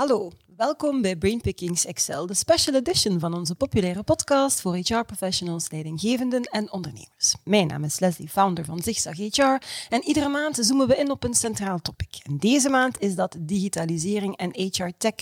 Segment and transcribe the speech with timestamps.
[0.00, 6.42] Hallo, welkom bij Brainpickings Excel, de special edition van onze populaire podcast voor HR-professionals, leidinggevenden
[6.42, 7.34] en ondernemers.
[7.44, 11.24] Mijn naam is Leslie, founder van Zigzag HR en iedere maand zoomen we in op
[11.24, 12.20] een centraal topic.
[12.22, 15.14] En deze maand is dat digitalisering en HR-tech.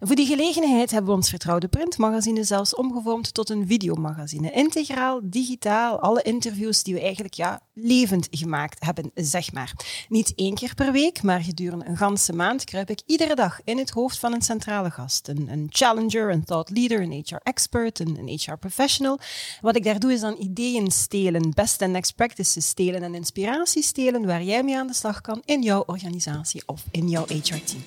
[0.00, 4.50] Voor die gelegenheid hebben we ons vertrouwde printmagazine zelfs omgevormd tot een videomagazine.
[4.50, 9.72] Integraal, digitaal, alle interviews die we eigenlijk ja, levend gemaakt hebben, zeg maar.
[10.08, 13.78] Niet één keer per week, maar gedurende een ganse maand kruip ik iedere dag in
[13.78, 15.28] het hoofd van een centrale gast.
[15.28, 19.18] Een, een challenger, een thought leader, een HR-expert, een, een HR-professional.
[19.60, 23.82] Wat ik daar doe is dan ideeën stelen, best and next practices stelen en inspiratie
[23.82, 27.82] stelen waar jij mee aan de slag kan in jouw organisatie of in jouw HR-team.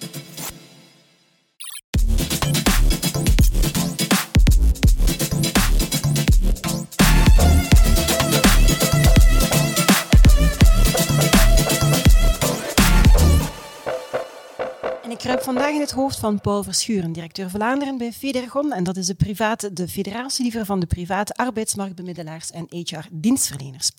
[15.16, 18.72] Ik kruip vandaag in het hoofd van Paul Verschuren, directeur Vlaanderen bij Federgon.
[18.72, 23.92] En dat is de, private, de van de private arbeidsmarktbemiddelaars en HR-dienstverleners.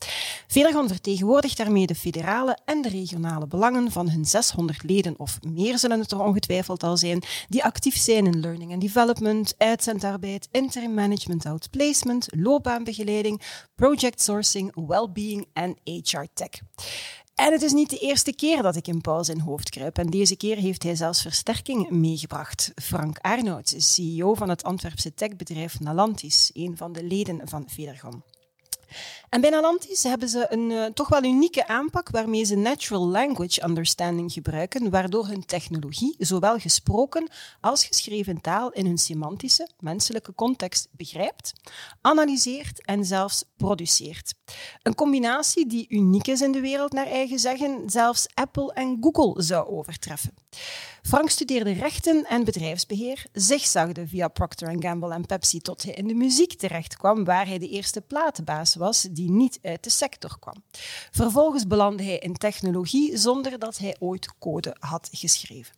[0.47, 5.79] Federgon vertegenwoordigt daarmee de federale en de regionale belangen van hun 600 leden, of meer
[5.79, 10.95] zullen het er ongetwijfeld al zijn, die actief zijn in learning and development, uitzendarbeid, interim
[10.95, 13.43] management outplacement, loopbaanbegeleiding,
[13.75, 16.61] project sourcing, well-being en HR-tech.
[17.37, 19.99] En het is niet de eerste keer dat ik in Paul zijn hoofd kruip.
[19.99, 22.73] En deze keer heeft hij zelfs versterking meegebracht.
[22.75, 28.23] Frank Arnoud, CEO van het Antwerpse techbedrijf Nalantis, een van de leden van Federgon.
[29.29, 33.65] En bij Nalantis hebben ze een uh, toch wel unieke aanpak waarmee ze natural language
[33.65, 37.29] understanding gebruiken, waardoor hun technologie zowel gesproken
[37.61, 41.53] als geschreven taal in hun semantische, menselijke context begrijpt,
[42.01, 44.35] analyseert en zelfs produceert.
[44.83, 49.43] Een combinatie die uniek is in de wereld, naar eigen zeggen, zelfs Apple en Google
[49.43, 50.35] zou overtreffen.
[51.07, 56.15] Frank studeerde rechten en bedrijfsbeheer, zigzagde via Procter Gamble en Pepsi tot hij in de
[56.15, 60.63] muziek terechtkwam, waar hij de eerste platenbaas was die niet uit de sector kwam.
[61.11, 65.75] Vervolgens belandde hij in technologie zonder dat hij ooit code had geschreven.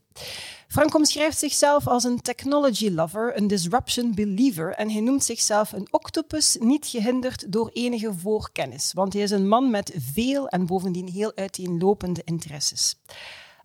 [0.69, 5.89] Frank omschrijft zichzelf als een technology lover, een disruption believer en hij noemt zichzelf een
[5.91, 11.09] octopus, niet gehinderd door enige voorkennis, want hij is een man met veel en bovendien
[11.09, 12.97] heel uiteenlopende interesses.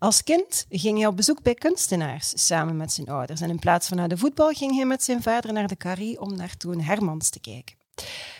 [0.03, 3.41] Als kind ging hij op bezoek bij kunstenaars samen met zijn ouders.
[3.41, 6.15] En in plaats van naar de voetbal ging hij met zijn vader naar de Carré
[6.19, 7.75] om naar Toon Hermans te kijken.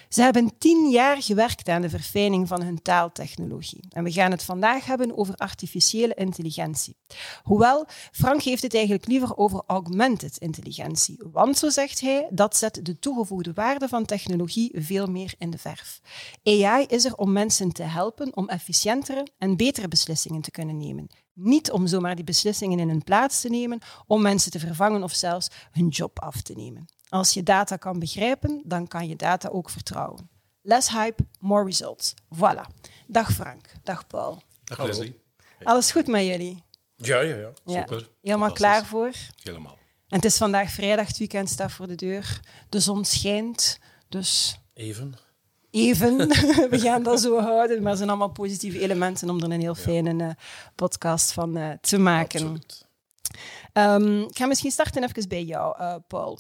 [0.10, 3.84] Ze hebben tien jaar gewerkt aan de verfijning van hun taaltechnologie.
[3.90, 6.96] En we gaan het vandaag hebben over artificiële intelligentie.
[7.44, 11.20] Hoewel, Frank heeft het eigenlijk liever over augmented intelligentie.
[11.32, 15.58] Want, zo zegt hij, dat zet de toegevoegde waarde van technologie veel meer in de
[15.58, 16.02] verf.
[16.44, 21.08] AI is er om mensen te helpen om efficiëntere en betere beslissingen te kunnen nemen.
[21.34, 25.14] Niet om zomaar die beslissingen in hun plaats te nemen, om mensen te vervangen of
[25.14, 26.86] zelfs hun job af te nemen.
[27.10, 30.30] Als je data kan begrijpen, dan kan je data ook vertrouwen.
[30.62, 32.14] Less hype, more results.
[32.36, 32.62] Voilà.
[33.08, 33.72] Dag Frank.
[33.84, 34.42] Dag Paul.
[34.64, 35.22] Dag Leslie.
[35.64, 36.64] Alles goed met jullie?
[36.96, 37.52] Ja, ja, ja.
[37.66, 38.10] Super.
[38.22, 39.12] Helemaal klaar voor?
[39.44, 39.78] Helemaal.
[40.08, 42.40] En het is vandaag vrijdag, het weekend staat voor de deur.
[42.70, 43.80] De zon schijnt,
[44.10, 44.60] dus...
[44.74, 45.14] Even.
[45.74, 46.18] Even.
[46.70, 49.76] We gaan dat zo houden, maar het zijn allemaal positieve elementen om er een heel
[49.76, 50.30] fijne uh,
[50.76, 52.62] podcast van uh, te maken.
[53.74, 56.40] Um, ik ga misschien starten even bij jou, uh, Paul.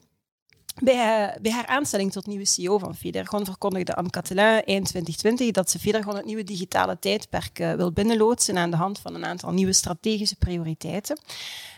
[0.83, 5.69] Bij, bij, haar aanstelling tot nieuwe CEO van Federgon verkondigde Anne Catelin eind 2020 dat
[5.69, 9.51] ze Federgon het nieuwe digitale tijdperk uh, wil binnenloodsen aan de hand van een aantal
[9.51, 11.19] nieuwe strategische prioriteiten.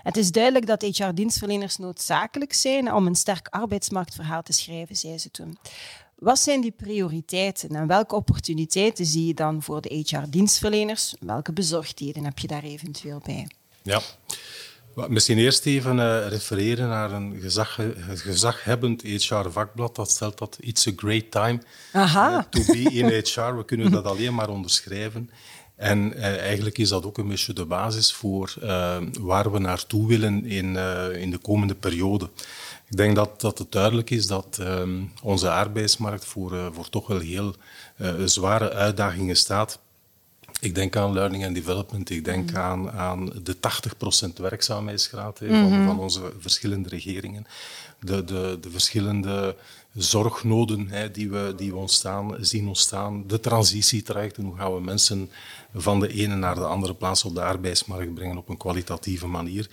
[0.03, 5.31] Het is duidelijk dat HR-dienstverleners noodzakelijk zijn om een sterk arbeidsmarktverhaal te schrijven, zei ze
[5.31, 5.57] toen.
[6.15, 11.15] Wat zijn die prioriteiten en welke opportuniteiten zie je dan voor de HR-dienstverleners?
[11.19, 13.47] Welke bezorgdheden heb je daar eventueel bij?
[13.81, 14.01] Ja.
[15.07, 19.95] Misschien eerst even uh, refereren naar een gezag, gezaghebbend HR-vakblad.
[19.95, 21.61] Dat stelt dat it's a great time
[21.93, 23.55] uh, to be in HR.
[23.57, 25.29] We kunnen dat alleen maar onderschrijven.
[25.75, 28.53] En uh, eigenlijk is dat ook een beetje de basis voor
[29.19, 30.75] waar we naartoe willen in,
[31.15, 32.29] in de komende periode.
[32.89, 37.19] Ik denk dat, dat het duidelijk is dat um, onze arbeidsmarkt voor, voor toch wel
[37.19, 37.55] heel
[38.25, 39.79] zware uitdagingen staat.
[40.59, 42.57] Ik denk aan learning and development, ik denk mm.
[42.57, 45.85] aan, aan de 80% werkzaamheidsgraad van, mm -hmm.
[45.85, 47.47] van, onze verschillende regeringen.
[47.99, 49.55] De, de, de verschillende
[49.95, 53.27] zorgnoden hè, die, we, die we ontstaan, zien ontstaan.
[53.27, 55.29] De transitietrajecten, hoe gaan we mensen
[55.73, 59.69] van de ene naar de andere plaats op de arbeidsmarkt brengen op een kwalitatieve manier.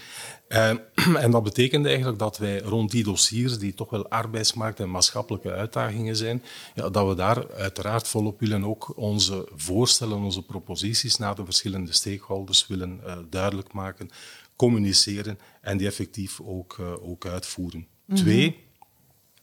[0.49, 0.71] Uh,
[1.25, 5.53] en dat betekent eigenlijk dat wij rond die dossiers, die toch wel arbeidsmarkt- en maatschappelijke
[5.53, 6.43] uitdagingen zijn,
[6.75, 11.93] ja, dat we daar uiteraard volop willen ook onze voorstellen, onze proposities naar de verschillende
[11.93, 14.11] stakeholders willen uh, duidelijk maken
[14.57, 17.87] communiceren en die effectief ook, ook uitvoeren.
[18.15, 18.62] Twee,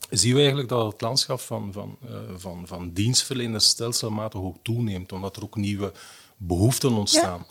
[0.10, 1.98] zien we eigenlijk dat het landschap van, van,
[2.38, 5.92] van, van dienstverleners stelselmatig ook toeneemt, omdat er ook nieuwe
[6.38, 7.46] behoeften ontstaan.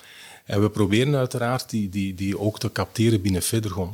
[0.49, 3.91] En we proberen uiteraard die, die, die ook te capteren binnen Federgon.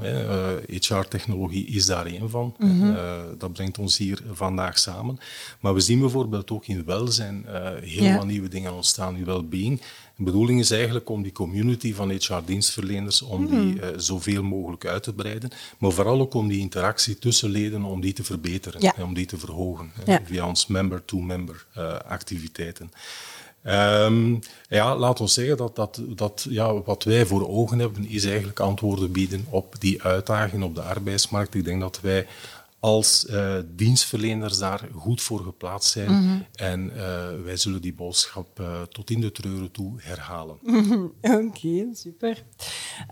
[0.66, 2.54] HR-technologie is daar één van.
[2.58, 2.94] Mhm.
[2.94, 5.18] Eh, dat brengt ons hier vandaag samen.
[5.60, 7.46] Maar we zien bijvoorbeeld ook in welzijn
[7.82, 9.80] heel wat nieuwe dingen ontstaan, in well-being.
[10.16, 15.02] De bedoeling is eigenlijk om die community van HR-dienstverleners om die uh, zoveel mogelijk uit
[15.02, 19.04] te breiden, maar vooral ook om die interactie tussen leden om die te verbeteren en
[19.04, 19.92] om die te verhogen
[20.24, 22.90] via ons member-to-member -member, activiteiten.
[23.66, 24.38] Um,
[24.68, 28.60] ja, laat ons zeggen dat, dat, dat ja, wat wij voor ogen hebben, is eigenlijk
[28.60, 31.54] antwoorden bieden op die uitdagingen op de arbeidsmarkt.
[31.54, 32.26] Ik denk dat wij
[32.84, 36.10] als uh, dienstverleners daar goed voor geplaatst zijn.
[36.10, 36.38] Mhm.
[36.54, 40.58] En uh, wij zullen die boodschap uh, tot in de treuren toe herhalen.
[41.20, 42.44] Oké, okay, super.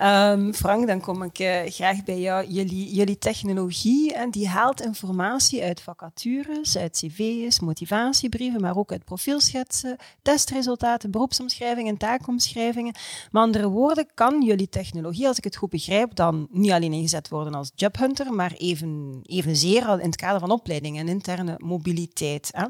[0.02, 1.36] Um, Frank, dan kom ik
[1.72, 2.46] graag bij jou.
[2.48, 9.04] Jullie, jullie technologie en die haalt informatie uit vacatures, uit cv's, motivatiebrieven, maar ook uit
[9.04, 12.94] profielschetsen, testresultaten, beroepsomschrijvingen, taakomschrijvingen.
[13.30, 17.28] Met andere woorden, kan jullie technologie, als ik het goed begrijp, dan niet alleen ingezet
[17.28, 22.50] worden als jobhunter, maar even, even zeer in het kader van opleiding en interne mobiliteit.
[22.52, 22.66] Hè.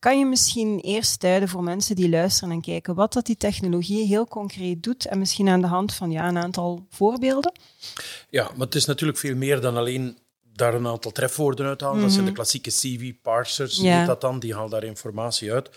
[0.00, 4.06] Kan je misschien eerst duiden voor mensen die luisteren en kijken wat dat die technologie
[4.06, 7.52] heel concreet doet en misschien aan de hand van ja, een aantal voorbeelden?
[8.30, 10.18] Ja, maar het is natuurlijk veel meer dan alleen
[10.52, 12.00] daar een aantal trefwoorden uithalen.
[12.00, 12.40] Dat zijn de mhm.
[12.40, 14.04] klassieke CV-parsers, ja.
[14.04, 15.70] dat dan, die halen daar informatie uit.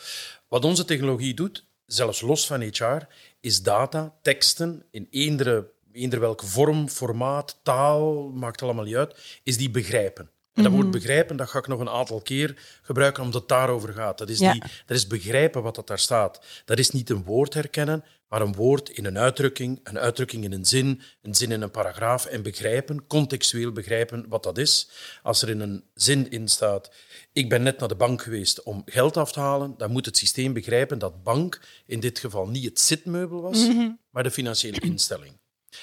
[0.47, 3.07] Wat onze technologie doet, zelfs los van HR,
[3.39, 9.57] is data, teksten in eender, eender welke vorm, formaat, taal, maakt allemaal niet uit, is
[9.57, 10.29] die begrijpen.
[10.53, 10.91] En dat woord mhm.
[10.91, 14.17] begrijpen, dat ga ik nog een aantal keer gebruiken, omdat het daarover gaat.
[14.17, 16.45] Dat is, die, dat is begrijpen wat dat daar staat.
[16.65, 20.51] Dat is niet een woord herkennen, maar een woord in een uitdrukking, een uitdrukking in
[20.51, 24.89] een zin, een zin in een paragraaf en begrijpen, contextueel begrijpen wat dat is.
[25.23, 26.91] Als er in een zin in staat,
[27.31, 30.17] ik ben net naar de bank geweest om geld af te halen, dan moet het
[30.17, 33.91] systeem begrijpen dat bank in dit geval niet het zitmeubel was, mhm.
[34.09, 35.41] maar de financiële instelling.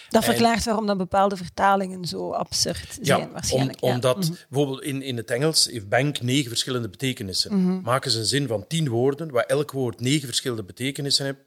[0.09, 3.83] Dat verklaart waarom dan bepaalde vertalingen zo absurd zijn, ja, waarschijnlijk.
[3.83, 4.35] Om, omdat mhm.
[4.49, 7.63] bijvoorbeeld in, in het Engels heeft bank negen verschillende betekenissen.
[7.63, 7.81] Mhm.
[7.81, 11.39] Maken ze een zin van tien woorden, waar elk woord negen verschillende betekenissen heeft.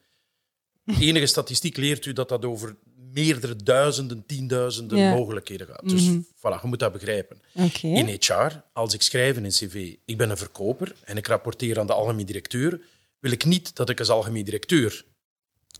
[1.01, 2.75] enige statistiek leert u dat dat over
[3.13, 5.89] meerdere duizenden, tienduizenden mogelijkheden gaat.
[5.89, 7.41] Dus mm voilà, je moet dat begrijpen.
[7.81, 11.79] In HR, als ik schrijf in een cv, ik ben een verkoper en ik rapporteer
[11.79, 12.81] aan de algemeen directeur,
[13.19, 15.05] wil ik niet dat ik als algemeen directeur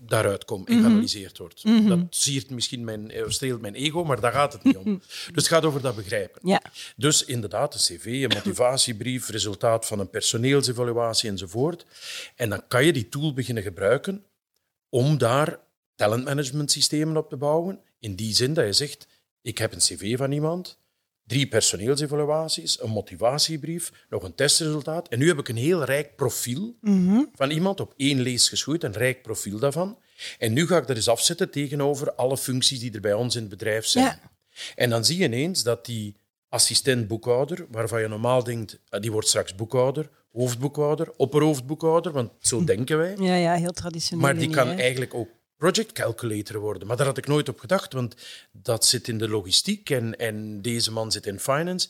[0.02, 1.64] daaruit kom en geanalyseerd wordt.
[1.64, 1.88] Mhm.
[1.88, 4.84] Dat ziet misschien mijn, eh, streelt mijn ego, maar daar gaat het niet om.
[5.32, 6.40] Dus het gaat over dat begrijpen.
[6.48, 6.62] Ja.
[6.96, 11.86] Dus inderdaad, een cv, een motivatiebrief, resultaat van een personeelsevaluatie enzovoort.
[12.36, 14.24] En dan kan je die tool beginnen gebruiken
[14.88, 15.58] om daar
[15.94, 17.80] talentmanagement systemen op te bouwen.
[17.98, 19.06] In die zin dat je zegt,
[19.42, 20.78] ik heb een cv van iemand,
[21.26, 25.08] drie personeelsevaluaties, een motivatiebrief, nog een testresultaat.
[25.08, 27.22] En nu heb ik een heel rijk profiel mhm.
[27.34, 29.98] van iemand op één lees geschoeid, een rijk profiel daarvan.
[30.38, 33.40] En nu ga ik dat eens afzetten tegenover alle functies die er bij ons in
[33.40, 34.04] het bedrijf zijn.
[34.04, 34.20] Ja.
[34.74, 36.16] En dan zie je ineens dat die
[36.48, 42.64] assistent boekhouder, waarvan je normaal denkt, ah, die wordt straks boekhouder, hoofdboekhouder, opperhoofdboekhouder, want zo
[42.74, 43.16] denken wij.
[43.18, 44.24] Ja, ja, heel traditioneel.
[44.24, 46.88] Maar die kan eigenlijk ook project calculator worden.
[46.88, 48.14] Maar daar had ik nooit op gedacht, want
[48.52, 51.88] dat zit in de logistiek en, en deze man zit in finance.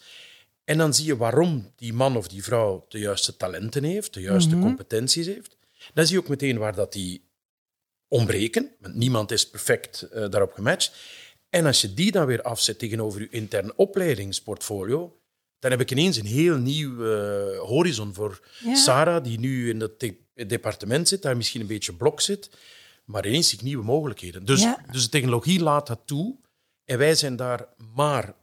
[0.64, 4.20] En dan zie je waarom die man of die vrouw de juiste talenten heeft, de
[4.20, 4.64] juiste mhm.
[4.64, 5.56] competenties heeft.
[5.94, 7.28] Dan zie je ook meteen waar dat die
[8.08, 10.92] ontbreken, want niemand is perfect uh, daarop gematcht.
[11.50, 15.18] En als je die dan weer afzet tegenover je interne opleidingsportfolio,
[15.58, 18.40] dan heb ik ineens een heel nieuw uh, horizon voor
[18.72, 22.50] Sarah, die nu in het departement zit, daar misschien een beetje blok zit.
[23.04, 24.44] Maar ineens zie ik nieuwe mogelijkheden.
[24.44, 26.36] Dus, dus de technologie laat dat toe.
[26.84, 28.34] En wij zijn daar maar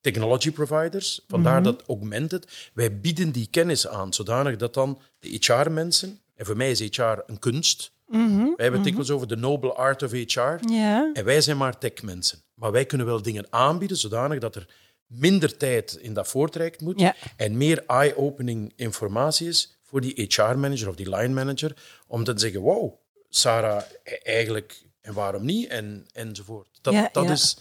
[0.00, 1.20] technology providers.
[1.28, 2.70] Vandaar mm dat Augmented.
[2.74, 6.18] Wij bieden die kennis aan, zodanig dat dan de HR-mensen...
[6.34, 7.92] En voor mij is HR een kunst.
[8.06, 8.36] Mhm.
[8.36, 8.82] Wij hebben het mhm.
[8.82, 10.70] dikwijls over de noble art of HR.
[10.70, 11.10] Ja.
[11.12, 12.38] En wij zijn maar tech-mensen.
[12.54, 14.66] Maar wij kunnen wel dingen aanbieden, zodanig dat er
[15.06, 20.94] minder tijd in dat voortraject moet en meer eye-opening informatie is voor die HR-manager of
[20.94, 22.94] die line-manager, om te zeggen, wow,
[23.36, 26.68] Sarah e- eigenlijk en waarom niet en, enzovoort.
[26.80, 27.56] Dat, dat, Is,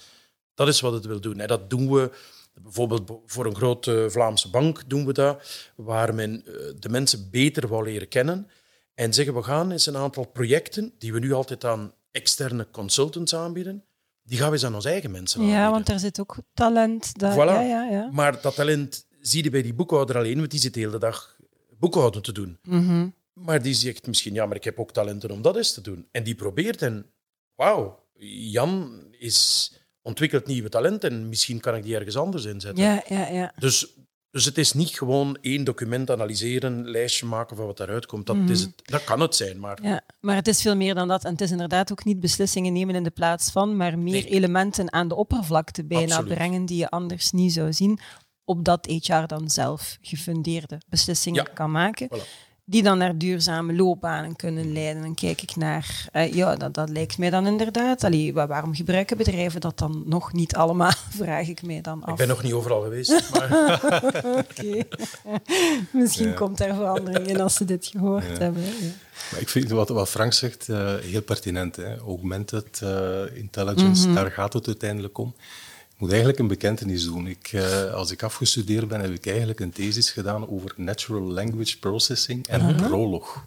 [0.54, 1.40] dat is wat het wil doen.
[1.40, 2.12] En dat doen we
[2.62, 7.70] bijvoorbeeld voor een grote Vlaamse bank doen we dat, waar men eh, de mensen beter
[7.70, 8.48] wil leren kennen
[8.94, 13.36] en zeggen we gaan eens een aantal projecten die we nu altijd aan externe consultants
[13.36, 13.84] aanbieden,
[14.24, 15.64] die gaan we eens aan onze eigen mensen aanbieden.
[15.64, 17.20] Ja, want er zit ook talent.
[17.20, 17.34] Daar.
[17.34, 17.36] Voilà.
[17.36, 18.10] Ja, ja, ja.
[18.12, 21.38] Maar dat talent zie je bij die boekhouder alleen, want die zit de hele dag
[21.78, 22.58] boekhouden te doen.
[22.62, 25.82] Mm maar die zegt misschien, ja, maar ik heb ook talenten om dat eens te
[25.82, 26.08] doen.
[26.12, 27.06] En die probeert en,
[27.56, 29.72] wauw, Jan is
[30.02, 32.84] ontwikkelt nieuwe talenten en misschien kan ik die ergens anders inzetten.
[32.84, 33.54] Ja, ja, ja.
[33.58, 33.88] Dus,
[34.30, 38.26] dus het is niet gewoon één document analyseren, lijstje maken van wat daaruit komt.
[38.26, 41.08] Dat, is het, dat kan het zijn, maar Ja, maar het is veel meer dan
[41.08, 41.24] dat.
[41.24, 44.30] En het is inderdaad ook niet beslissingen nemen in de plaats van, maar meer Nee.
[44.30, 46.34] elementen aan de oppervlakte bijna Absoluut.
[46.38, 48.00] brengen die je anders niet zou zien,
[48.46, 51.54] opdat HR dan zelf gefundeerde beslissingen Ja.
[51.54, 52.10] kan maken.
[52.16, 52.52] Voilà.
[52.66, 55.02] Die dan naar duurzame loopbanen kunnen leiden.
[55.02, 58.04] Dan kijk ik naar, eh, ja, dat, dat lijkt mij dan inderdaad.
[58.04, 60.92] Allee, wa- waarom gebruiken bedrijven dat dan nog niet allemaal?
[61.24, 62.10] Vraag ik mij dan af.
[62.12, 63.30] ik ben nog niet overal geweest.
[63.34, 63.82] Maar
[64.38, 64.84] Oké.
[65.92, 66.34] Misschien Ja.
[66.34, 68.38] komt er verandering in als ze dit gehoord Ja.
[68.38, 68.62] hebben.
[68.62, 68.70] Ja.
[69.32, 71.76] Maar ik vind wat, wat Frank zegt eh, heel pertinent.
[71.76, 71.98] Hè.
[71.98, 75.36] Augmented eh, intelligence, daar gaat het uiteindelijk om.
[76.04, 77.28] Moet eigenlijk een bekentenis doen.
[77.28, 81.80] Ik, eh, als ik afgestudeerd ben, heb ik eigenlijk een thesis gedaan over natural language
[81.80, 83.46] processing en prolog.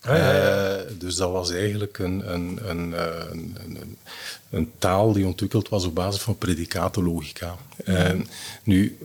[0.00, 3.96] Eh, dus dat was eigenlijk een, een, een, eh, een,
[4.50, 7.56] een, taal die ontwikkeld was op basis van predicatenlogica.
[7.84, 8.26] En
[8.62, 8.98] nu,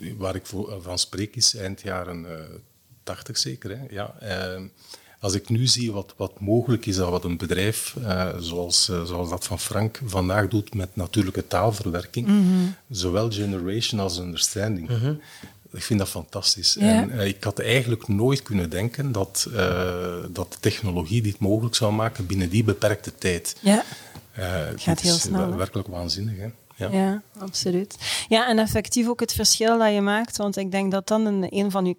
[0.00, 2.44] eh, waar ik voor- van spreek, is eind jaren eh
[3.02, 3.70] 80 zeker.
[3.70, 3.84] Hè?
[3.90, 4.62] Ja, eh,
[5.20, 9.04] als ik nu zie wat, wat mogelijk is, dat wat een bedrijf eh, zoals, eh,
[9.04, 12.28] zoals dat van Frank vandaag doet met natuurlijke taalverwerking,
[12.90, 14.90] zowel generation als understanding.
[15.72, 16.76] Ik vind dat fantastisch.
[16.78, 16.86] Ja.
[16.86, 19.48] En eh, ik had eigenlijk nooit kunnen denken dat,
[20.28, 23.56] dat de technologie dit mogelijk zou maken binnen die beperkte tijd.
[23.60, 23.84] ja.
[24.76, 25.56] Gaat heel is snel, hè?
[25.56, 26.36] werkelijk waanzinnig.
[26.36, 26.48] Hè?
[26.76, 26.90] Ja.
[26.90, 27.96] Ja, absoluut.
[28.28, 31.46] Ja, en effectief ook het verschil dat je maakt, want ik denk dat dan een,
[31.50, 31.96] een van je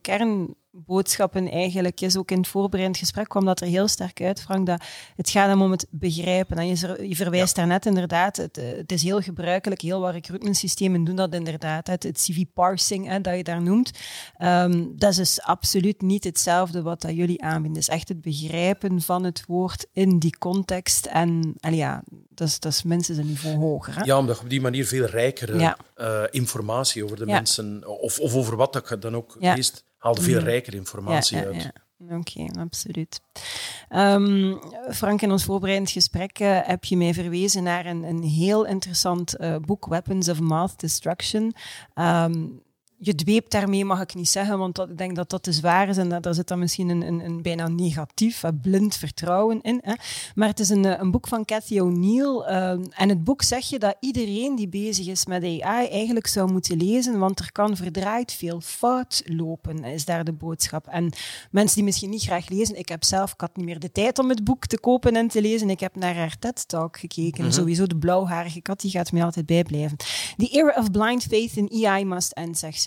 [0.85, 4.65] kernboodschappen eigenlijk is, ook in het voorbereidend gesprek kwam dat er heel sterk uit, Frank,
[4.65, 4.83] dat
[5.15, 6.57] het gaat hem om het begrijpen.
[6.57, 11.33] En je, verwijst daarnet inderdaad, het, het is heel gebruikelijk, heel wat recruitmentsystemen doen dat
[11.33, 13.91] inderdaad, het, het CV-parsing hè, dat je daar noemt,
[14.37, 17.79] Ehm, dat is dus absoluut niet hetzelfde wat dat jullie aanbieden.
[17.79, 22.47] Het is echt het begrijpen van het woord in die context en, en ja, dat
[22.47, 23.95] is, dat is minstens een niveau hoger.
[23.95, 24.03] Hè?
[24.03, 25.77] ja, omdat je op die manier veel rijkere Ja.
[25.95, 27.33] eh, informatie over de Ja.
[27.33, 31.63] mensen, of, of over wat dat je dan ook leest, haalt veel rijker informatie uit.
[31.63, 31.71] ja.
[32.09, 33.21] Oké, absoluut.
[33.89, 34.55] Ehm,
[34.91, 39.35] Frank, in ons voorbereidend gesprek eh, heb je mij verwezen naar een, een heel interessant
[39.35, 41.53] eh, boek, Weapons of Math Destruction.
[41.93, 42.45] Ehm,
[42.99, 45.89] je dweept daarmee, mag ik niet zeggen, want dat, ik denk dat dat te zwaar
[45.89, 49.61] is en dat, daar zit dan misschien een, een, een bijna negatief, eh, blind vertrouwen
[49.61, 49.79] in.
[49.83, 49.93] Hè.
[50.35, 52.41] Maar het is een, eh, een boek van Cathy O'Neill.
[52.41, 56.51] ehm, en het boek zeg je dat iedereen die bezig is met AI eigenlijk zou
[56.51, 60.87] moeten lezen, want er kan verdraaid veel fout lopen, is daar de boodschap.
[60.87, 61.13] En
[61.51, 64.19] mensen die misschien niet graag lezen, ik heb zelf, ik had niet meer de tijd
[64.19, 65.69] om het boek te kopen en te lezen.
[65.69, 67.53] Ik heb naar haar TED-talk gekeken.
[67.53, 69.97] Sowieso de blauwharige kat, die gaat mij altijd bijblijven.
[70.37, 72.86] The era of blind faith in AI must end, zegt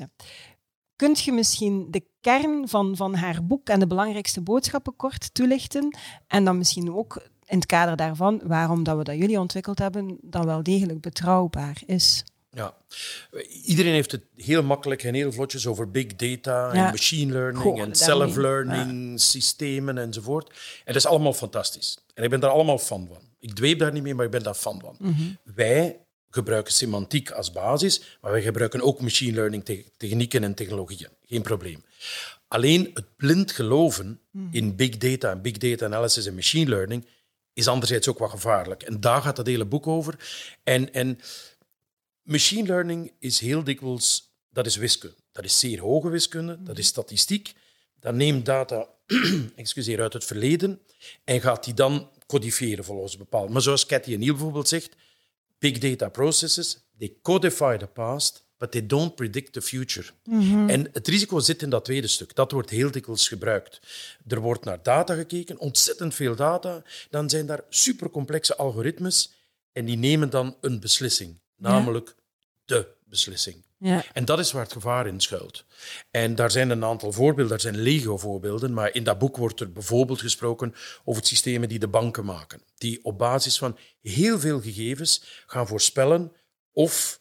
[0.97, 5.97] Kunt je misschien de kern van, van haar boek en de belangrijkste boodschappen kort toelichten?
[6.27, 10.19] En dan misschien ook in het kader daarvan waarom dat we dat jullie ontwikkeld hebben,
[10.21, 12.25] dan wel degelijk betrouwbaar is.
[12.51, 12.75] Ja.
[13.65, 16.85] Iedereen heeft het heel makkelijk en heel vlotjes over big data Ja.
[16.85, 20.49] en machine learning Goh, en self-learning systemen enzovoort.
[20.85, 21.99] En dat is allemaal fantastisch.
[22.15, 23.23] En ik ben daar allemaal fan van.
[23.39, 24.97] Ik dweep daar niet mee, maar ik ben daar fan van.
[24.99, 25.23] Mhm.
[25.45, 26.01] Wij
[26.31, 31.09] gebruiken semantiek als basis, maar wij gebruiken ook machine learning te- technieken en technologieën.
[31.27, 31.85] Geen probleem.
[32.49, 34.47] Alleen het blind geloven Mhm.
[34.51, 37.07] in big data en big data analysis en machine learning
[37.53, 38.83] is anderzijds ook wat gevaarlijk.
[38.83, 40.15] En daar gaat dat hele boek over.
[40.65, 41.19] En, en
[42.23, 45.17] machine learning is heel dikwijls, dat is wiskunde.
[45.33, 47.53] Dat is zeer hoge wiskunde, dat is statistiek.
[48.01, 48.89] Dat neemt data
[49.57, 50.81] excuseer, uit het verleden
[51.25, 53.49] en gaat die dan codifiëren volgens bepaald.
[53.51, 54.97] Maar zoals Cathy Neal bijvoorbeeld zegt,
[55.61, 60.07] big data processes, they codify the past, but they don't predict the future.
[60.67, 62.35] En het risico zit in dat tweede stuk.
[62.35, 63.81] Dat wordt heel dikwijls gebruikt.
[64.27, 66.83] Er wordt naar data gekeken, ontzettend veel data.
[67.11, 69.33] Dan zijn daar supercomplexe algoritmes
[69.73, 72.15] en die nemen dan een beslissing, namelijk
[72.65, 73.65] de beslissing.
[73.83, 74.05] Ja.
[74.13, 75.65] En dat is waar het gevaar in schuilt.
[76.11, 79.73] En daar zijn een aantal voorbeelden, daar zijn legio-voorbeelden, maar in dat boek wordt er
[79.73, 84.61] bijvoorbeeld gesproken over het systemen die de banken maken, die op basis van heel veel
[84.61, 86.33] gegevens gaan voorspellen
[86.73, 87.21] of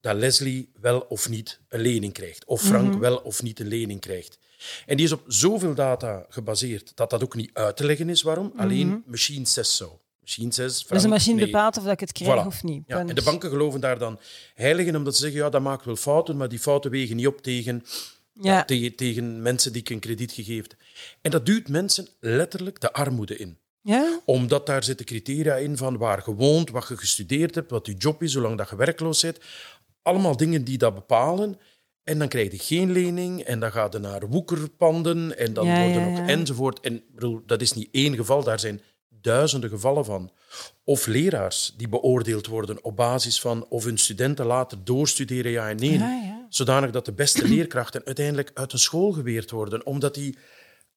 [0.00, 4.00] dat Leslie wel of niet een lening krijgt, of Frank wel of niet een lening
[4.00, 4.38] krijgt.
[4.86, 8.22] En die is op zoveel data gebaseerd dat dat ook niet uit te leggen is
[8.22, 10.00] waarom, alleen machine says so.
[10.38, 11.44] Machine says, Dus de machine nee.
[11.44, 12.46] bepaalt of dat ik het krijg Voilà.
[12.46, 12.82] of niet.
[12.86, 14.18] Ja, en de banken geloven daar dan
[14.54, 17.26] heilig in, omdat ze zeggen, ja, dat maakt wel fouten, maar die fouten wegen niet
[17.26, 17.84] op tegen,
[18.32, 18.64] Ja.
[18.64, 20.70] tegen, tegen mensen die ik een krediet gegeven.
[21.22, 23.58] En dat duwt mensen letterlijk de armoede in.
[23.82, 24.20] Ja?
[24.24, 27.94] Omdat daar zitten criteria in van waar je woont, wat je gestudeerd hebt, wat je
[27.94, 29.38] job is, zolang dat je werkloos bent.
[30.02, 31.58] Allemaal dingen die dat bepalen.
[32.04, 35.82] En dan krijg je geen lening en dan gaat je naar woekerpanden en dan Ja,
[35.84, 36.26] worden ook ja.
[36.26, 36.80] enzovoort.
[36.80, 37.02] En
[37.46, 38.80] dat is niet één geval, daar zijn
[39.22, 40.32] duizenden gevallen van.
[40.84, 45.76] Of leraars die beoordeeld worden op basis van of hun studenten later doorstuderen, ja en
[45.76, 45.98] nee.
[45.98, 46.46] Ja, ja.
[46.48, 50.38] Zodanig dat de beste leerkrachten uiteindelijk uit een school geweerd worden, omdat die,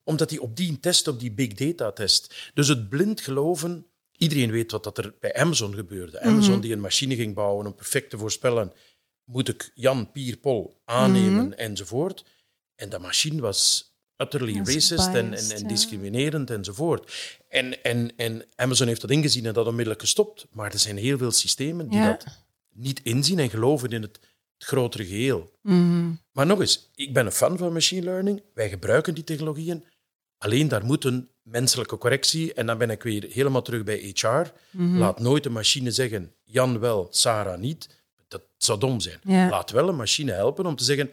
[0.04, 2.52] omdat die op die test, op die big data test.
[2.54, 3.86] Dus het blind geloven,
[4.18, 6.22] iedereen weet wat dat er bij Amazon gebeurde.
[6.22, 8.74] Amazon die een machine ging bouwen om perfect te voorspellen,
[9.24, 12.26] moet ik Jan, Pier, Pol aannemen enzovoort.
[12.76, 15.68] En dat machine was utterly racist en, en, ja.
[15.68, 17.14] discriminerend enzovoort.
[17.50, 20.48] En, en, en Amazon heeft dat ingezien en dat onmiddellijk gestopt.
[20.52, 22.08] Maar er zijn heel veel systemen die Ja.
[22.08, 22.26] dat
[22.74, 24.20] niet inzien en geloven in het,
[24.58, 25.52] het grotere geheel.
[25.62, 26.12] Mhm.
[26.32, 28.44] Maar nog eens, ik ben een fan van machine learning.
[28.54, 29.84] Wij gebruiken die technologieën.
[30.38, 32.54] Alleen daar moet een menselijke correctie.
[32.54, 34.28] En dan ben ik weer helemaal terug bij HR.
[34.72, 34.98] Mhm.
[34.98, 38.02] Laat nooit een machine zeggen: Jan wel, Sarah niet.
[38.28, 39.20] Dat zou dom zijn.
[39.24, 39.50] Ja.
[39.50, 41.12] Laat wel een machine helpen om te zeggen: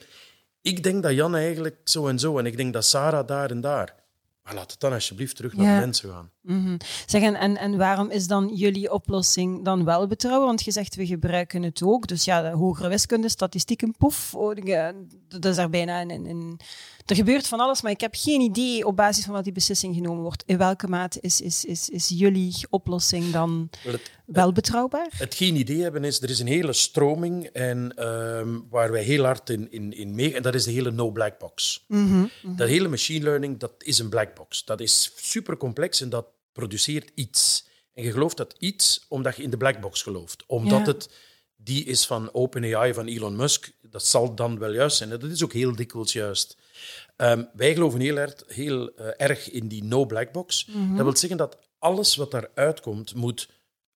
[0.62, 2.38] Ik denk dat Jan eigenlijk zo en zo.
[2.38, 3.98] En ik denk dat Sarah daar en daar.
[4.44, 5.74] Maar laat het dan alsjeblieft terug naar Ja.
[5.74, 6.30] de mensen gaan.
[6.40, 6.76] Mhm.
[7.06, 10.46] Zeg, en, en, waarom is dan jullie oplossing dan wel betrouwbaar?
[10.46, 12.06] Want je zegt, we gebruiken het ook.
[12.06, 14.34] Dus ja, de hogere wiskunde, statistieken, poef.
[14.34, 16.60] oh, de- Dat is daar bijna in-
[17.06, 19.94] Er gebeurt van alles, maar ik heb geen idee op basis van wat die beslissing
[19.94, 20.42] genomen wordt.
[20.46, 25.08] In welke mate is, is, is, is jullie oplossing dan Het, wel betrouwbaar?
[25.10, 29.24] het geen idee hebben is, er is een hele stroming en, ehm, waar wij heel
[29.24, 30.34] hard in, in, in mee...
[30.34, 31.84] En dat is de hele no-black box.
[32.42, 34.64] Dat hele machine learning, dat is een black box.
[34.64, 37.68] Dat is super complex en dat produceert iets.
[37.94, 40.44] En je gelooft dat iets omdat je in de black box gelooft.
[40.46, 40.92] Omdat Ja.
[40.92, 41.10] het
[41.56, 43.72] die is van OpenAI, van Elon Musk.
[43.82, 45.10] Dat zal dan wel juist zijn.
[45.10, 46.56] Dat is ook heel dikwijls juist.
[47.16, 50.66] Ehm, wij geloven heel, erg, heel eh, erg in die no black box.
[50.94, 53.48] Dat wil zeggen dat alles wat daaruit komt, moet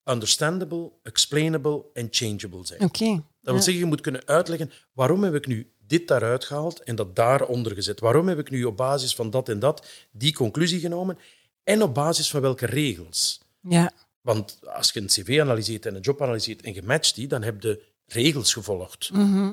[0.04, 2.80] understandable, explainable en changeable zijn.
[2.80, 3.22] Oké.
[3.40, 6.94] Dat wil zeggen, je moet kunnen uitleggen waarom heb ik nu dit daaruit gehaald en
[6.96, 8.00] dat daaronder gezet.
[8.00, 11.18] Waarom heb ik nu op basis van dat en dat die conclusie genomen
[11.64, 13.40] en op basis van welke regels.
[13.60, 13.92] Ja.
[14.20, 17.42] Want als je een cv analyseert en een job analyseert en je matcht die, dan
[17.42, 19.10] heb je regels gevolgd.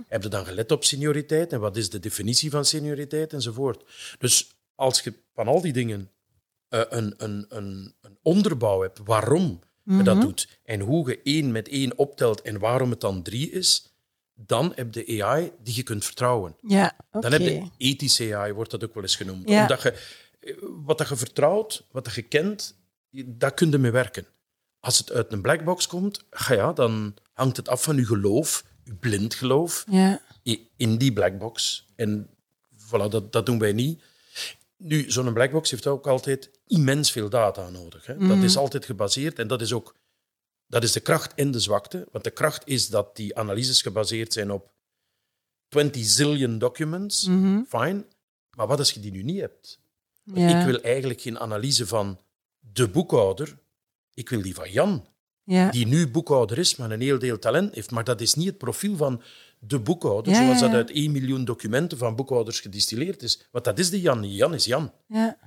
[0.07, 3.83] Heb je dan gelet op senioriteit en wat is de definitie van senioriteit enzovoort.
[4.19, 6.11] Dus als je van al die dingen
[6.67, 11.67] eh, een, een, een, een onderbouw hebt waarom dat doet en hoe je één met
[11.67, 13.93] één optelt en waarom het dan drie is,
[14.33, 16.55] dan heb je AI die je kunt vertrouwen.
[16.61, 16.95] Ja.
[17.11, 19.49] Dan heb je ethische AI, wordt dat ook wel eens genoemd.
[19.49, 19.61] Ja.
[19.61, 19.91] Omdat je,
[20.39, 22.77] eh, wat dat je vertrouwt, wat dat je kent,
[23.25, 24.25] daar kun je mee werken.
[24.79, 28.65] Als het uit een blackbox komt, ga ja, dan hangt het af van je geloof,
[28.83, 30.21] je blind geloof, Ja.
[30.77, 31.87] in die blackbox.
[31.95, 32.29] En
[32.73, 34.03] voilà, dat, dat doen wij niet.
[34.79, 38.05] Nu, zo'n blackbox heeft ook altijd immens veel data nodig.
[38.05, 38.27] Hè.
[38.27, 39.95] Dat is altijd gebaseerd en dat is ook
[40.69, 42.07] dat is de kracht en de zwakte.
[42.11, 44.71] Want de kracht is dat die analyses gebaseerd zijn op
[45.67, 47.23] 20 zillion documents.
[47.67, 48.05] Fine.
[48.55, 49.79] Maar wat als je die nu niet hebt?
[50.23, 50.59] Ja.
[50.59, 52.19] Ik wil eigenlijk geen analyse van
[52.59, 53.57] de boekhouder.
[54.13, 55.07] Ik wil die van Jan,
[55.43, 55.71] ja.
[55.71, 57.91] die nu boekhouder is, maar een heel deel talent heeft.
[57.91, 59.21] Maar dat is niet het profiel van
[59.59, 63.47] de boekhouder, Ja, zoals dat uit 1 miljoen documenten van boekhouders gedistilleerd is.
[63.51, 64.35] Want dat is de Jan niet.
[64.35, 64.91] Jan is Jan.
[65.07, 65.37] ja.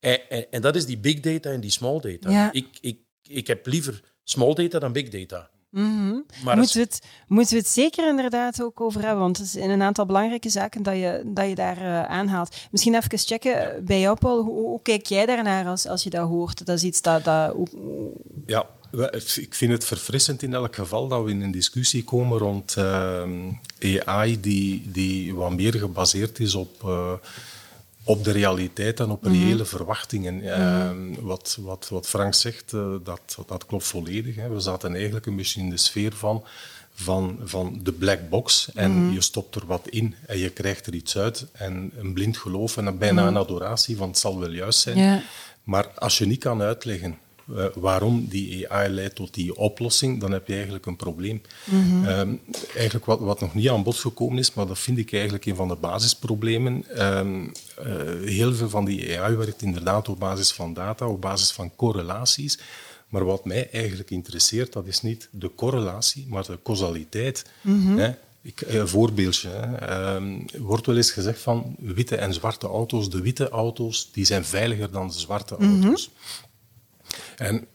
[0.00, 2.30] En, en, en dat is die big data en die small data.
[2.30, 2.52] Ja.
[2.52, 5.50] Ik, ik, ik heb liever small data dan big data.
[5.70, 6.20] Mhm.
[6.44, 9.56] Maar Moeten, we het, moeten we het zeker inderdaad ook over hebben, want het is
[9.56, 12.56] in een aantal belangrijke zaken dat je, dat je daar eh, aanhaalt.
[12.70, 14.42] Misschien even checken eh, bij jou, Paul.
[14.42, 16.66] Hoe, hoe kijk jij daarnaar als, als je dat hoort?
[16.66, 17.24] Dat is iets dat...
[17.24, 17.56] dat
[18.46, 18.66] Ja,
[19.34, 23.30] ik vind het verfrissend in elk geval dat we in een discussie komen rond ehm,
[24.04, 27.12] AI die, die wat meer gebaseerd is op, eh,
[28.04, 30.42] op de realiteit en op reële verwachtingen.
[30.42, 34.36] Ehm, wat, wat, wat Frank zegt, eh, dat, dat klopt volledig.
[34.36, 34.48] Hè.
[34.48, 36.44] We zaten eigenlijk een beetje in de sfeer van,
[36.94, 40.94] van, van de black box en je stopt er wat in en je krijgt er
[40.94, 41.46] iets uit.
[41.52, 45.22] En een blind geloof en een, bijna een adoratie van het zal wel juist zijn.
[45.64, 47.18] Maar als je niet kan uitleggen
[47.56, 51.42] eh, waarom die AI leidt tot die oplossing, dan heb je eigenlijk een probleem.
[52.04, 52.34] Ehm,
[52.74, 55.56] eigenlijk wat, wat nog niet aan bod gekomen is, maar dat vind ik eigenlijk een
[55.56, 56.84] van de basisproblemen.
[56.96, 61.50] Ehm, eh, heel veel van die AI werkt inderdaad op basis van data, op basis
[61.50, 62.58] van correlaties.
[63.08, 67.44] Maar wat mij eigenlijk interesseert, dat is niet de correlatie, maar de causaliteit.
[67.96, 68.10] Hè?
[68.42, 69.48] Ik, een voorbeeldje.
[69.48, 69.76] Hè.
[69.76, 73.10] Ehm, Er wordt wel eens gezegd van witte en zwarte auto's.
[73.10, 76.10] De witte auto's die zijn veiliger dan de zwarte auto's.
[77.42, 77.66] En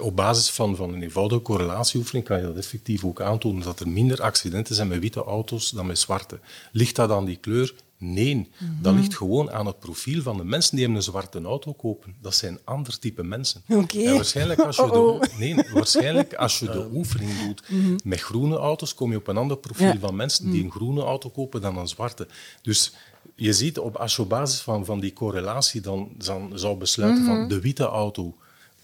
[0.00, 3.88] op basis van, van een eenvoudige correlatieoefening kan je dat effectief ook aantonen dat er
[3.88, 6.38] minder accidenten zijn met witte auto's dan met zwarte.
[6.72, 7.74] Ligt dat aan die kleur?
[8.00, 8.48] Nee,
[8.82, 12.14] dat ligt gewoon aan het profiel van de mensen die een zwarte auto kopen.
[12.20, 13.62] Dat zijn ander type mensen.
[13.68, 14.02] Oké.
[14.02, 15.20] En waarschijnlijk als je, Oh-oh.
[15.20, 17.62] de, nee, waarschijnlijk als je de oefening doet
[18.04, 19.98] met groene auto's, kom je op een ander profiel Ja.
[19.98, 22.26] van mensen die een groene auto kopen dan een zwarte.
[22.62, 22.92] Dus
[23.34, 27.24] je ziet, op, als je op basis van, van die correlatie dan, dan zou besluiten
[27.24, 28.36] van de witte auto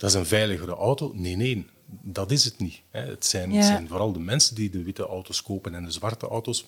[0.05, 1.12] dat is een veiligere auto.
[1.14, 1.67] Nee, nee,
[2.03, 2.81] dat is het niet.
[2.90, 3.01] Hè.
[3.01, 3.57] Het, zijn, Ja.
[3.57, 6.64] het zijn vooral de mensen die de witte auto's kopen en de zwarte auto's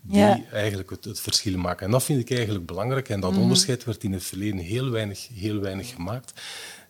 [0.00, 0.40] die Ja.
[0.52, 1.86] eigenlijk het, het verschil maken.
[1.86, 3.08] En dat vind ik eigenlijk belangrijk.
[3.08, 6.32] En dat onderscheid werd in het verleden heel weinig, heel weinig gemaakt.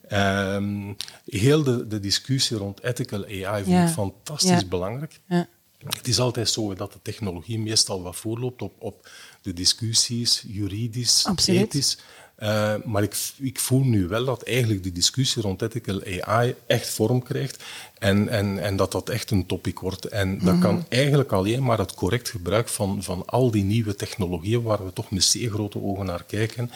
[0.09, 0.93] Ehm,
[1.25, 5.21] heel de, de discussie rond ethical AI vind ik fantastisch belangrijk.
[5.29, 5.49] Ja.
[5.87, 9.11] Het is altijd zo dat de technologie meestal wat voorloopt op, op
[9.43, 11.61] de discussies, juridisch, Absoluut.
[11.61, 11.99] ethisch.
[12.43, 16.91] Eh, maar ik, ik voel nu wel dat eigenlijk die discussie rond ethical AI echt
[16.91, 17.63] vorm krijgt
[17.99, 20.05] en, en, en dat dat echt een topic wordt.
[20.05, 24.63] En dat kan eigenlijk alleen maar het correct gebruik van, van al die nieuwe technologieën
[24.63, 26.71] waar we toch met zeer grote ogen naar kijken,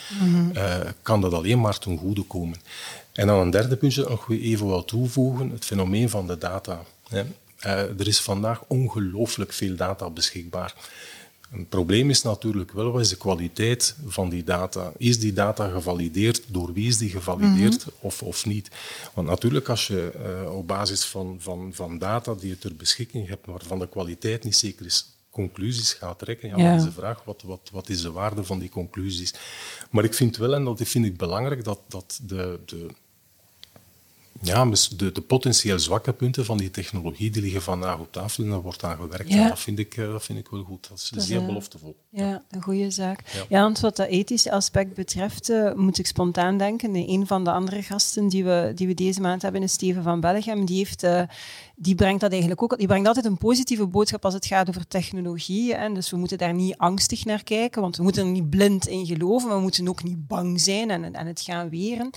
[0.53, 2.59] eh, kan dat alleen maar ten goede komen.
[3.13, 6.83] En dan een derde puntje nog even wat toevoegen, het fenomeen van de data.
[7.09, 7.23] Hè.
[7.59, 10.75] Eh, er is vandaag ongelooflijk veel data beschikbaar.
[11.53, 14.93] Een probleem is natuurlijk wel, wat is de kwaliteit van die data?
[14.97, 16.43] Is die data gevalideerd?
[16.47, 18.71] Door wie is die gevalideerd of, of niet?
[19.15, 23.29] Want natuurlijk, als je eh, op basis van, van, van data die je ter beschikking
[23.29, 26.65] hebt, waarvan de kwaliteit niet zeker is, conclusies gaat trekken, ja, Ja.
[26.69, 29.35] dan is de vraag, wat, wat, wat is de waarde van die conclusies?
[29.91, 32.87] Maar ik vind wel, en dat vind ik belangrijk, dat, dat de, de,
[34.41, 38.45] ja, dus de, de potentieel zwakke punten van die technologie die liggen vandaag op tafel
[38.45, 39.29] en daar wordt aan gewerkt.
[39.33, 39.43] Ja.
[39.43, 40.89] En dat, vind ik, eh, dat vind ik wel goed.
[40.89, 41.97] Dat is is, zeer eh, beloftevol.
[42.11, 43.21] Ja, een goede zaak.
[43.33, 43.45] Ja.
[43.49, 46.95] Ja, want wat dat ethische aspect betreft, eh, moet ik spontaan denken.
[46.95, 50.21] Een van de andere gasten die we, die we deze maand hebben is Steven van
[50.21, 50.65] Bellegem.
[50.65, 51.07] Die, heeft,
[51.79, 52.79] die brengt dat eigenlijk ook.
[52.79, 55.75] Die brengt altijd een positieve boodschap als het gaat over technologie.
[55.75, 58.87] En dus we moeten daar niet angstig naar kijken, want we moeten er niet blind
[58.87, 59.49] in geloven.
[59.49, 62.11] We moeten ook niet bang zijn en, en het gaan weren.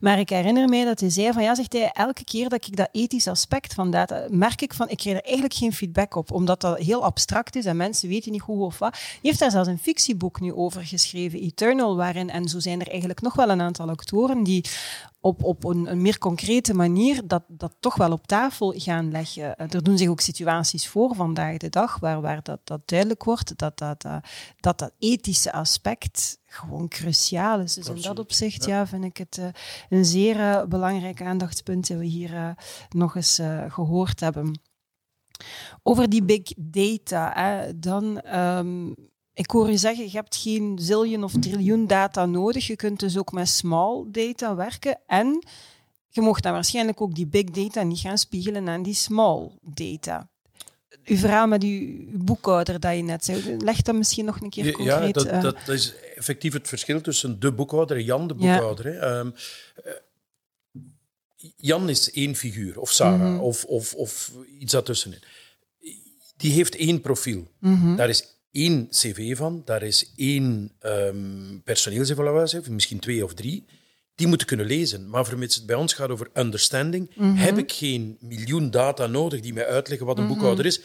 [0.00, 2.76] Maar ik herinner mij dat hij zei van ja, zegt hij, elke keer dat ik
[2.76, 6.32] dat ethische aspect van data merk ik van, ik krijg er eigenlijk geen feedback op,
[6.32, 8.92] omdat dat heel abstract is en mensen weten niet hoe of wat.
[8.92, 12.88] Hij heeft daar zelfs een fictieboek nu over geschreven, Eternal, waarin, en zo zijn er
[12.88, 14.64] eigenlijk nog wel een aantal actoren die
[15.26, 19.56] op, op een, een meer concrete manier dat, dat toch wel op tafel gaan leggen.
[19.56, 23.24] Eh, Er doen zich ook situaties voor vandaag de dag waar, waar dat, dat duidelijk
[23.24, 24.16] wordt dat dat, eh,
[24.60, 27.74] dat dat ethische aspect gewoon cruciaal is.
[27.74, 28.86] Dus in dat opzicht ja.
[28.86, 29.46] vind ik het eh,
[29.88, 32.54] een zeer belangrijk aandachtspunt dat we hier
[32.88, 34.60] nog eens eh, gehoord hebben.
[35.82, 38.20] Over die big data, hè, dan...
[38.20, 38.92] ehm,
[39.36, 42.66] ik hoor je zeggen, je hebt geen zillion of triljoen data nodig.
[42.66, 44.98] Je kunt dus ook met small data werken.
[45.06, 45.46] En
[46.08, 50.28] je mocht dan waarschijnlijk ook die big data niet gaan spiegelen aan die small data.
[51.04, 54.64] Uw verhaal met uw boekhouder dat je net zei, leg dat misschien nog een keer
[54.64, 58.26] Ja, concreet dat, eh, dat, dat is effectief het verschil tussen de boekhouder en Jan
[58.28, 58.52] de Ja.
[58.54, 58.98] boekhouder.
[58.98, 59.30] Ehm,
[59.84, 59.92] eh,
[61.56, 63.40] Jan is één figuur, of Sarah, Mhm.
[63.40, 65.22] of, of, of iets daartussenin.
[66.36, 67.48] Die heeft één profiel.
[67.60, 67.96] Mhm.
[67.96, 73.64] Daar is één cv van, daar is één um, personeelsevaluatie, misschien twee of drie.
[74.14, 75.08] Die moeten kunnen lezen.
[75.10, 77.34] Maar vermits het bij ons gaat over understanding, Mhm.
[77.34, 80.80] heb ik geen miljoen data nodig die mij uitleggen wat een boekhouder is.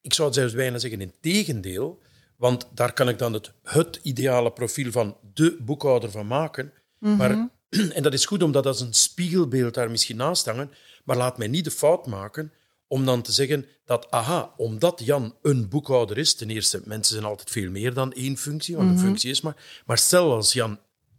[0.00, 2.02] Ik zou het zelfs bijna zeggen in tegendeel,
[2.36, 6.72] want daar kan ik dan het, het ideale profiel van de boekhouder van maken.
[6.98, 7.48] Maar,
[7.96, 10.70] en dat is goed om dat als een spiegelbeeld daar misschien naast hangen,
[11.04, 12.52] maar laat mij niet de fout maken
[12.88, 17.26] om dan te zeggen dat, aha, omdat Jan een boekhouder is, ten eerste, mensen zijn
[17.26, 20.78] altijd veel meer dan één functie, want een functie is maar, maar stel als Jan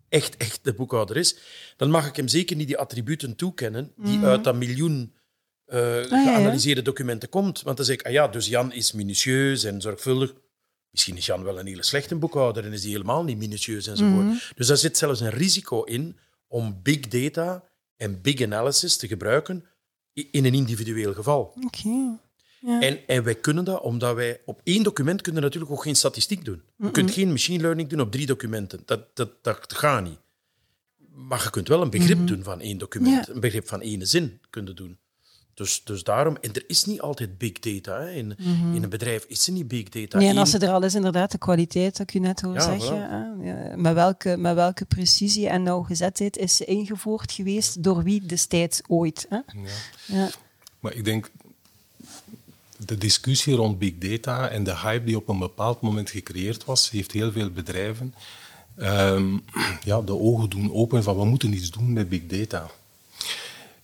[0.10, 1.38] echt, echt de boekhouder is,
[1.78, 5.14] dan mag ik hem zeker niet die attributen toekennen die uit dat miljoen
[5.66, 6.24] eh, ja.
[6.24, 7.62] geanalyseerde documenten komt.
[7.62, 10.34] Want dan zeg ik, ah ja, dus Jan is minutieus en zorgvuldig.
[10.92, 14.54] Misschien is Jan wel een hele slechte boekhouder en is die helemaal niet minutieus enzovoort.
[14.56, 17.64] Dus daar zit zelfs een risico in om big data
[17.96, 19.66] en big analysis te gebruiken
[20.32, 21.54] in een individueel geval.
[21.66, 22.18] Oké.
[22.60, 22.82] Ja.
[22.82, 26.46] En, en wij kunnen dat omdat wij op één document kunnen natuurlijk ook geen statistiek
[26.46, 26.62] doen.
[26.78, 28.82] Je kunt geen machine learning doen op drie documenten.
[28.86, 30.20] Dat, dat, dat gaat niet.
[31.12, 33.26] Maar je kunt wel een begrip doen van één document.
[33.28, 33.34] Ja.
[33.34, 34.98] Een begrip van één zin kunnen doen.
[35.58, 38.00] Dus, dus daarom, en er is niet altijd big data.
[38.00, 38.12] Hè.
[38.12, 38.36] In,
[38.74, 40.18] in een bedrijf is er niet big data.
[40.18, 42.54] Nee, en als ze er al is, inderdaad, de kwaliteit, dat ik u net hoor
[42.54, 42.98] Ja, zeggen.
[42.98, 43.42] voilà.
[43.42, 43.48] hè.
[43.50, 47.84] Ja, met, welke, met welke precisie en nauwgezetheid is ze ingevoerd geweest?
[47.84, 49.26] Door wie destijds ooit?
[49.30, 49.36] Hè?
[49.36, 49.44] Ja.
[50.06, 50.30] Ja.
[50.80, 51.32] Maar ik denk,
[52.86, 56.90] de discussie rond big data en de hype die op een bepaald moment gecreëerd was,
[56.90, 58.14] heeft heel veel bedrijven
[58.76, 59.38] ehm,
[59.84, 62.70] ja, de ogen doen open van we moeten iets doen met big data.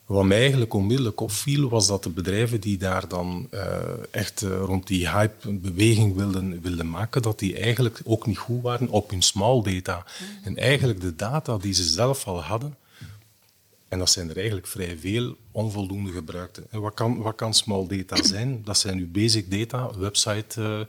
[0.05, 3.77] Wat mij eigenlijk onmiddellijk opviel, was dat de bedrijven die daar dan eh,
[4.11, 8.37] echt eh, rond die hype een beweging wilden, wilden maken, dat die eigenlijk ook niet
[8.37, 10.05] goed waren op hun small data.
[10.43, 12.75] En eigenlijk de data die ze zelf al hadden,
[13.87, 16.63] en dat zijn er eigenlijk vrij veel onvoldoende gebruikte.
[16.69, 18.61] En wat, kan, wat kan small data zijn?
[18.63, 20.81] Dat zijn uw basic data, website, eh,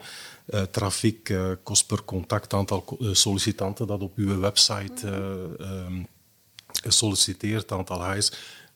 [0.46, 6.02] eh, trafiek, eh, kost per contact, aantal sollicitanten dat op uw website eh, ehm,
[6.86, 8.32] solliciteert, aantal highs.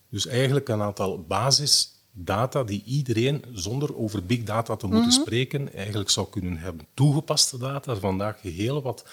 [0.09, 6.11] Dus eigenlijk een aantal basisdata die iedereen, zonder over big data te moeten spreken, eigenlijk
[6.11, 6.87] zou kunnen hebben.
[6.95, 9.05] Toegepaste data, vandaag heel wat,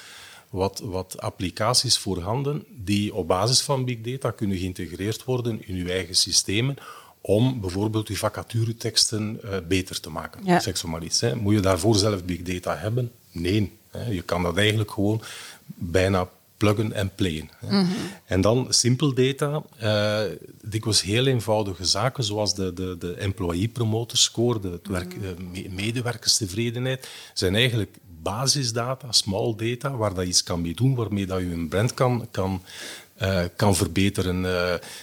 [0.50, 5.88] wat, wat applicaties voorhanden die op basis van big data kunnen geïntegreerd worden in uw
[5.88, 6.78] eigen systemen
[7.22, 10.46] om bijvoorbeeld uw vacatureteksten uh, beter te maken.
[10.46, 10.60] Ja.
[10.60, 11.22] Zeg zo maar iets.
[11.22, 11.36] Hè.
[11.36, 13.12] Moet je daarvoor zelf big data hebben?
[13.32, 13.72] Nee.
[13.92, 14.10] Hè.
[14.10, 15.22] Je kan dat eigenlijk gewoon
[15.66, 17.50] bijna pluggen en playen.
[17.66, 17.84] Hè.
[18.26, 24.18] En dan simple data, uh, dikwijls heel eenvoudige zaken, zoals de, de, de employee promoter
[24.18, 30.44] score, de het werk, uh, medewerkerstevredenheid, zijn eigenlijk basisdata, small data, waar dat je iets
[30.44, 32.62] kan mee doen, waarmee dat je een brand kan, kan,
[33.22, 34.42] uh, kan verbeteren.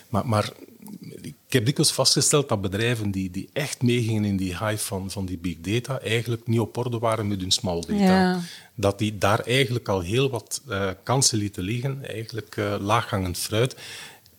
[0.09, 0.53] maar, maar
[1.23, 5.27] ik heb dikwijls vastgesteld dat bedrijven die, die echt meegingen in die hype van, van
[5.27, 7.95] die big data eigenlijk niet op orde waren met hun small data.
[7.95, 8.41] Ja.
[8.75, 13.77] Dat die daar eigenlijk al heel wat uh, kansen lieten liggen, eigenlijk uh, laaghangend fruit.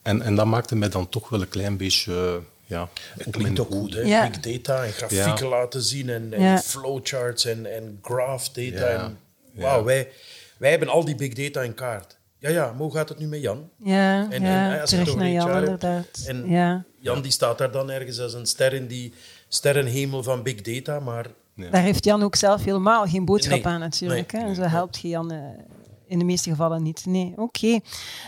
[0.01, 2.11] En, en dat maakte mij dan toch wel een klein beetje...
[2.13, 4.01] Uh, ja, het klinkt ook goed, hè?
[4.01, 4.29] Ja.
[4.29, 5.47] Big data en grafieken Ja.
[5.47, 6.57] laten zien en, en Ja.
[6.59, 8.89] flowcharts en, en graph data.
[8.89, 9.03] Ja.
[9.03, 9.17] En,
[9.51, 10.09] wauw, wij,
[10.57, 12.17] wij hebben al die big data in kaart.
[12.43, 13.69] Ja, ja, maar hoe gaat het nu met Jan?
[13.77, 16.23] Ja, En- ja en als je het terug naar Jan, inderdaad.
[16.27, 16.83] en- ja.
[16.99, 19.13] Jan die staat daar dan ergens als een ster in die
[19.47, 21.25] sterrenhemel van big data, maar
[21.71, 23.67] Daar heeft Jan ook zelf helemaal geen boodschap Nee.
[23.73, 24.31] aan natuurlijk.
[24.31, 24.41] Nee.
[24.41, 24.47] Hè?
[24.47, 25.37] En zo helpt je Jan eh,
[26.07, 27.05] in de meeste gevallen niet.
[27.05, 27.79] Nee, oké.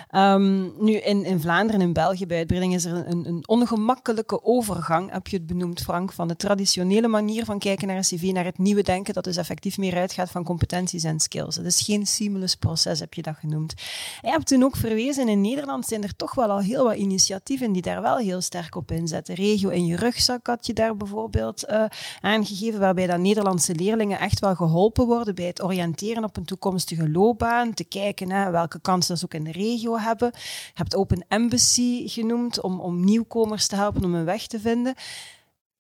[0.10, 4.44] Ehm, nu, in, in Vlaanderen en in België bij uitbreiding is er een, een ongemakkelijke
[4.44, 8.32] overgang, heb je het benoemd, Frank, van de traditionele manier van kijken naar een cv
[8.34, 11.56] naar het nieuwe denken, dat dus effectief meer uitgaat van competenties en skills.
[11.56, 13.74] Het is geen seamless proces, heb je dat genoemd.
[14.22, 16.96] En je hebt toen ook verwezen, in Nederland zijn er toch wel al heel wat
[16.96, 19.36] initiatieven die daar wel heel sterk op inzetten.
[19.36, 21.86] Regio in je rugzak had je daar bijvoorbeeld eh,
[22.22, 27.10] aangegeven, waarbij dat Nederlandse leerlingen echt wel geholpen worden bij het oriënteren op een toekomstige
[27.10, 30.32] loopbaan, te kijken naar welke kansen ze ook in de regio hebben.
[30.34, 34.96] Je hebt Open Embassy genoemd om, om nieuwkomers te helpen om een weg te vinden.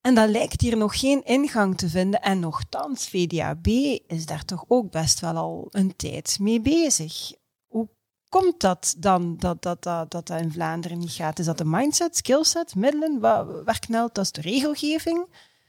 [0.01, 2.21] En dat lijkt hier nog geen ingang te vinden.
[2.21, 3.67] En nochtans, VDAB
[4.07, 7.33] is daar toch ook best wel al een tijd mee bezig.
[7.67, 7.89] Hoe
[8.29, 11.39] komt dat dan dat dat, dat, dat, dat in Vlaanderen niet gaat?
[11.39, 13.19] Is dat de mindset, skillset, middelen?
[13.19, 14.25] Waar, knelt dat?
[14.25, 15.27] Is de regelgeving?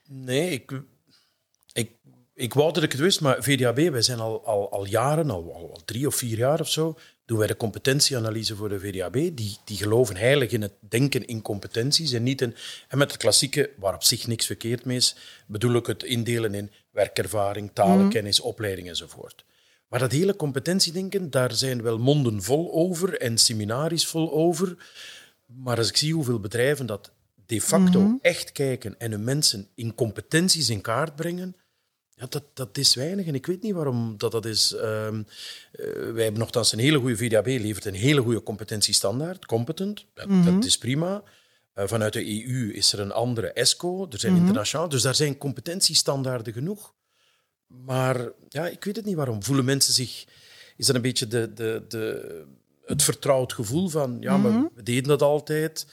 [0.08, 0.82] nee, ik,
[2.36, 5.54] ik, wou dat ik het wist, maar VDAB, wij zijn al, al, al jaren, al,
[5.54, 9.12] al, drie of vier jaar of zo, doen wij de competentieanalyse voor de VDAB.
[9.12, 12.54] Die, die geloven heilig in het denken in competenties en niet in...
[12.88, 16.54] En met het klassieke, waar op zich niks verkeerd mee is, bedoel ik het indelen
[16.54, 19.44] in werkervaring, talenkennis, opleiding enzovoort.
[19.88, 24.76] Maar dat hele competentiedenken, daar zijn wel monden vol over en seminaries vol over.
[25.46, 27.12] Maar als ik zie hoeveel bedrijven dat
[27.46, 31.56] de facto echt kijken en hun mensen in competenties in kaart brengen,
[32.16, 33.26] ja, dat, dat is weinig.
[33.26, 34.74] En ik weet niet waarom dat, dat is.
[34.74, 35.22] Ehm,
[35.72, 40.06] eh, wij hebben nogthans een hele goede VDAB, levert een hele goede competentiestandaard, competent.
[40.14, 41.22] Dat, dat is prima.
[41.72, 45.38] Eh, vanuit de EU is er een andere ESCO, er zijn internationaal, dus daar zijn
[45.38, 46.94] competentiestandaarden genoeg.
[47.66, 49.42] Maar ja, ik weet het niet waarom.
[49.42, 50.24] Voelen mensen zich...
[50.76, 52.44] Is dat een beetje de, de, de,
[52.84, 54.16] het vertrouwd gevoel van...
[54.20, 55.86] Ja, maar we deden dat altijd.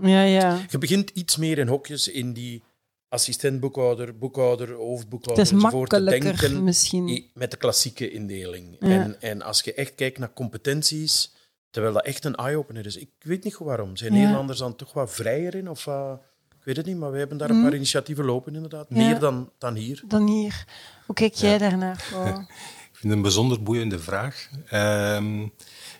[0.00, 0.66] Ja, ja.
[0.70, 2.62] Je begint iets meer in hokjes in die
[3.12, 7.30] assistent boekhouder, boekhouder, Het hoofdboekhouder is enzovoort te makkelijker denken misschien.
[7.34, 8.76] met de klassieke indeling.
[8.80, 8.88] Ja.
[8.88, 11.32] En, en als je echt kijkt naar competenties,
[11.70, 12.96] terwijl dat echt een eye-opener is.
[12.96, 13.96] Ik weet niet goed waarom.
[13.96, 14.18] Zijn Ja.
[14.18, 15.70] Nederlanders dan toch wat vrijer in?
[15.70, 15.86] Of,
[16.58, 18.90] ik weet het niet, maar we hebben daar een paar initiatieven lopen inderdaad.
[18.90, 19.00] Mhm.
[19.00, 19.06] Ja.
[19.06, 20.02] Meer dan, dan hier.
[20.08, 20.64] Dan hier.
[21.06, 22.04] Hoe kijk jij daarnaar?
[22.12, 22.26] Wow.
[22.92, 24.48] Ik vind het een bijzonder boeiende vraag.
[24.68, 25.40] Ehm,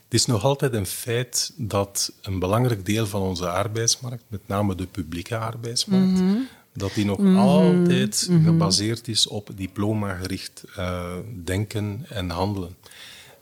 [0.05, 4.75] het is nog altijd een feit dat een belangrijk deel van onze arbeidsmarkt, met name
[4.75, 6.21] de publieke arbeidsmarkt,
[6.75, 12.77] dat die nog altijd gebaseerd is op diploma-gericht eh, denken en handelen.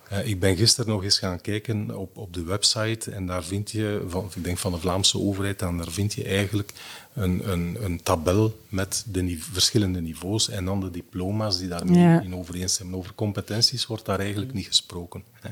[0.08, 3.70] Eh, ik ben gisteren nog eens gaan kijken op, op de website en daar vind
[3.70, 6.72] je, van, ik denk van de Vlaamse overheid, en daar vind je eigenlijk
[7.14, 12.20] een, een, een tabel met de verschillende niveaus en dan de diploma's die daarmee Ja.
[12.20, 12.98] in overeenstemmen.
[12.98, 15.22] Over competenties wordt daar eigenlijk niet gesproken.
[15.32, 15.50] Hè.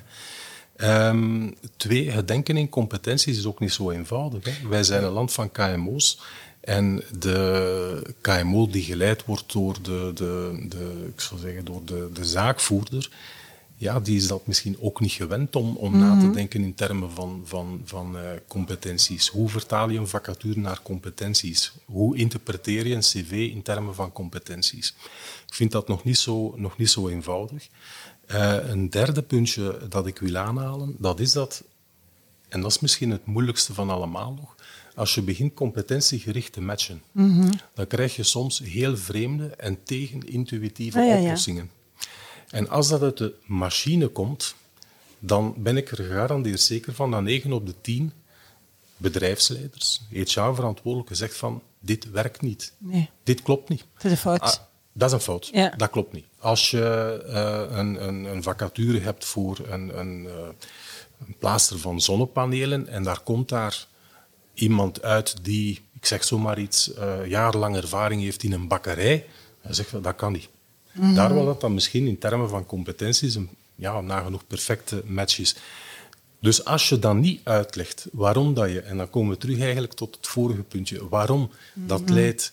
[0.77, 4.45] Ehm, twee, het denken in competenties is ook niet zo eenvoudig.
[4.45, 4.69] Hè.
[4.69, 6.19] Wij zijn een land van KMO's.
[6.69, 12.11] En de KMO die geleid wordt door de, de, de, ik zou zeggen, door de,
[12.13, 13.11] de zaakvoerder,
[13.77, 17.11] ja, die is dat misschien ook niet gewend om, om na te denken in termen
[17.11, 19.29] van, van, van eh, competenties.
[19.29, 21.73] Hoe vertaal je een vacature naar competenties?
[21.85, 24.95] Hoe interpreteer je een cv in termen van competenties?
[25.47, 27.69] Ik vind dat nog niet zo, nog niet zo eenvoudig.
[28.27, 31.65] Eh, een derde puntje dat ik wil aanhalen, dat is dat,
[32.49, 34.57] en dat is misschien het moeilijkste van allemaal nog,
[34.99, 37.03] als je begint competentiegericht te matchen,
[37.75, 41.23] dan krijg je soms heel vreemde en tegenintuïtieve Ah, ja, ja.
[41.23, 41.71] oplossingen.
[42.51, 44.55] En als dat uit de machine komt,
[45.19, 48.13] dan ben ik er gegarandeerd zeker van dat 9 op de 10
[48.97, 52.73] bedrijfsleiders, HR-verantwoordelijke zegt van dit werkt niet.
[52.79, 53.85] Nee, Dit klopt niet.
[53.95, 54.41] het is een fout.
[54.41, 54.53] Ah,
[54.93, 55.49] dat is een fout.
[55.53, 55.75] Ja.
[55.77, 56.25] Dat klopt niet.
[56.39, 56.83] Als je
[57.27, 60.49] eh, een, een, een vacature hebt voor een, een, eh,
[61.27, 63.87] een plaaster van zonnepanelen en daar komt daar
[64.59, 69.27] iemand uit die, ik zeg zomaar iets, eh jarenlang ervaring heeft in een bakkerij,
[69.63, 70.49] dan zeg je dat kan niet.
[71.15, 75.57] Daar wel dat dan misschien in termen van competenties een ja, nagenoeg perfecte match is.
[76.41, 79.93] Dus als je dan niet uitlegt waarom dat je, en dan komen we terug eigenlijk
[79.93, 82.53] tot het vorige puntje, waarom dat leidt,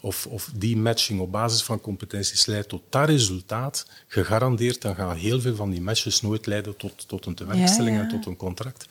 [0.00, 5.16] of, of die matching op basis van competenties leidt tot dat resultaat, gegarandeerd, dan gaan
[5.16, 8.08] heel veel van die matches nooit leiden tot, tot een tewerkstelling Ja, ja.
[8.08, 8.86] en tot een contract.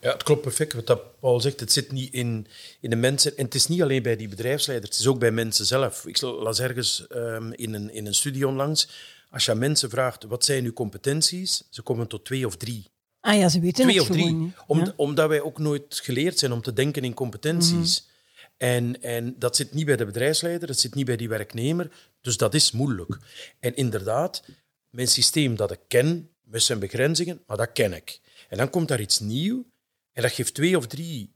[0.00, 1.60] Ja, het klopt perfect wat dat Paul zegt.
[1.60, 2.46] Het zit niet in,
[2.80, 3.36] in de mensen.
[3.36, 6.06] En het is niet alleen bij die bedrijfsleiders, het is ook bij mensen zelf.
[6.06, 8.88] Ik las ergens ehm, in, een, in een studie onlangs.
[9.30, 12.86] Als je aan mensen vraagt wat zijn uw competenties, ze komen tot twee of drie.
[13.20, 14.24] ah ja, ze weten Twee het of drie.
[14.26, 14.54] gewoon niet.
[14.66, 14.92] Om, Ja.
[14.96, 18.08] Omdat wij ook nooit geleerd zijn om te denken in competenties.
[18.56, 21.90] En, en dat zit niet bij de bedrijfsleider, dat zit niet bij die werknemer.
[22.20, 23.18] Dus dat is moeilijk.
[23.60, 24.42] En inderdaad,
[24.90, 28.20] mijn systeem dat ik ken, met zijn begrenzingen, maar dat ken ik.
[28.48, 29.69] En dan komt daar iets nieuw
[30.12, 31.34] en dat geeft twee of drie,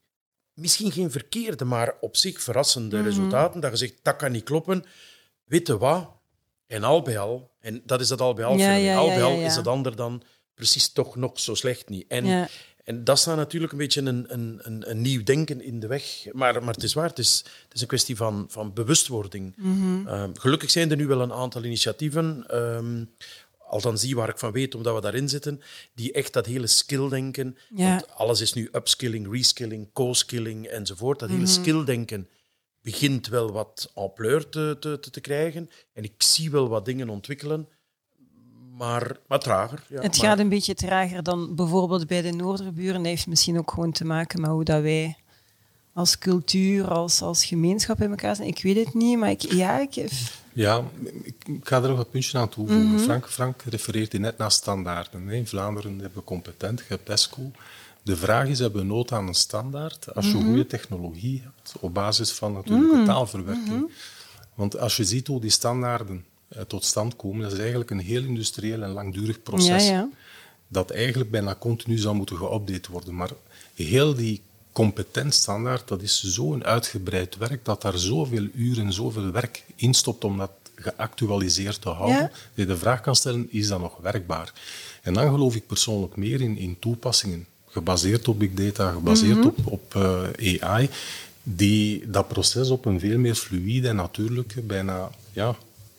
[0.55, 3.61] misschien geen verkeerde, maar op zich verrassende resultaten.
[3.61, 4.85] Dat je zegt, dat kan niet kloppen.
[5.45, 6.11] Weet je wat?
[6.67, 8.83] En al bij al, en dat is dat al bij al, Ja, fenomeen.
[8.85, 10.23] ja, al bij al is dat ander dan
[10.55, 12.05] precies toch nog zo slecht niet.
[12.09, 12.49] En,
[12.85, 16.05] en dat staat natuurlijk een beetje een, een, een, een nieuw denken in de weg.
[16.33, 19.55] Maar, maar het is waar, het is, het is een kwestie van, van bewustwording.
[19.57, 20.07] Mhm.
[20.09, 23.05] Ehm, gelukkig zijn er nu wel een aantal initiatieven, ehm
[23.69, 25.61] althans die waar ik van weet, omdat we daarin zitten,
[25.95, 27.89] die echt dat hele skilldenken, Ja.
[27.89, 31.39] want alles is nu upskilling, reskilling, co-skilling enzovoort, dat Mhm.
[31.39, 32.29] hele skilldenken
[32.83, 35.71] begint wel wat ampleur te, te, te, te krijgen.
[35.93, 37.69] En ik zie wel wat dingen ontwikkelen,
[38.77, 39.83] maar, maar trager.
[39.89, 42.95] Ja, Het maar- gaat een beetje trager dan bijvoorbeeld bij de Noorderburen.
[42.97, 45.17] Dat heeft misschien ook gewoon te maken met hoe dat wij
[45.93, 48.49] als cultuur, als, als gemeenschap in elkaar zijn.
[48.49, 49.95] Ik weet het niet, maar ik, ja, ik,
[50.55, 50.85] Ja,
[51.23, 52.87] ik, ga er nog een puntje aan toevoegen.
[52.89, 52.99] Mhm.
[52.99, 55.29] Frank, Frank refereert net naar standaarden.
[55.29, 57.51] In Vlaanderen hebben we competent, je hebt ESCO.
[58.03, 60.45] De vraag is, hebben we nood aan een standaard als je Mhm.
[60.47, 63.67] goede technologie hebt, op basis van natuurlijk de taalverwerking.
[63.77, 63.85] Mhm.
[64.55, 67.99] Want als je ziet hoe die standaarden eh, tot stand komen, dat is eigenlijk een
[67.99, 70.09] heel industrieel en langdurig proces Ja, ja.
[70.69, 73.15] dat eigenlijk bijna continu zou moeten geüpdate worden.
[73.15, 73.31] Maar
[73.75, 74.41] heel die
[74.75, 80.25] competent standaard, dat is zo'n uitgebreid werk, dat daar zoveel uren, zoveel werk in stopt
[80.25, 82.23] om dat geactualiseerd te houden, Ja.
[82.29, 84.53] dat je de vraag kan stellen, is dat nog werkbaar?
[85.03, 89.47] En dan geloof ik persoonlijk meer in, in toepassingen, gebaseerd op big data, gebaseerd Mhm.
[89.47, 90.89] op, op eh, AI,
[91.43, 95.57] die dat proces op een veel meer fluïde en natuurlijke, bijna ja,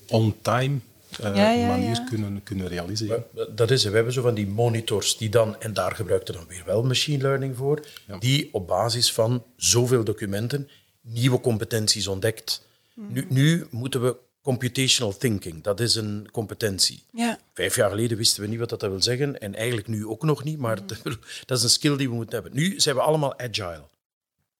[0.08, 0.78] on-time
[1.24, 2.06] eh, Ja, ja, manier ja.
[2.10, 3.24] Kunnen, kunnen realiseren.
[3.56, 3.90] Dat is het.
[3.90, 7.22] We hebben zo van die monitors die dan, en daar gebruikte dan weer wel machine
[7.24, 8.18] learning voor, Ja.
[8.18, 10.70] die op basis van zoveel documenten
[11.02, 12.68] nieuwe competenties ontdekt.
[12.94, 17.04] Nu, nu moeten we computational thinking, dat is een competentie.
[17.12, 17.38] ja.
[17.54, 20.44] Vijf jaar geleden wisten we niet wat dat wil zeggen en eigenlijk nu ook nog
[20.44, 20.80] niet, maar
[21.46, 22.62] dat is een skill die we moeten hebben.
[22.62, 23.82] Nu zijn we allemaal agile.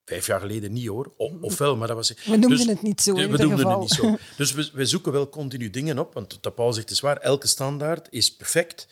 [0.06, 2.14] Vijf jaar geleden niet hoor, O- ofwel, maar dat was...
[2.26, 3.72] We noemden het niet zo, in we noemden geval.
[3.72, 4.16] het niet zo.
[4.38, 7.48] Dus we, we zoeken wel continu dingen op, want dat Paul zegt is waar, elke
[7.48, 8.88] standaard is perfect.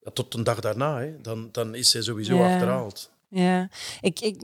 [0.00, 1.20] Ja, tot een dag daarna, hè.
[1.20, 2.52] Dan, dan is zij sowieso Ja.
[2.54, 3.10] achterhaald.
[3.28, 3.68] Ja,
[4.00, 4.42] ik, ik,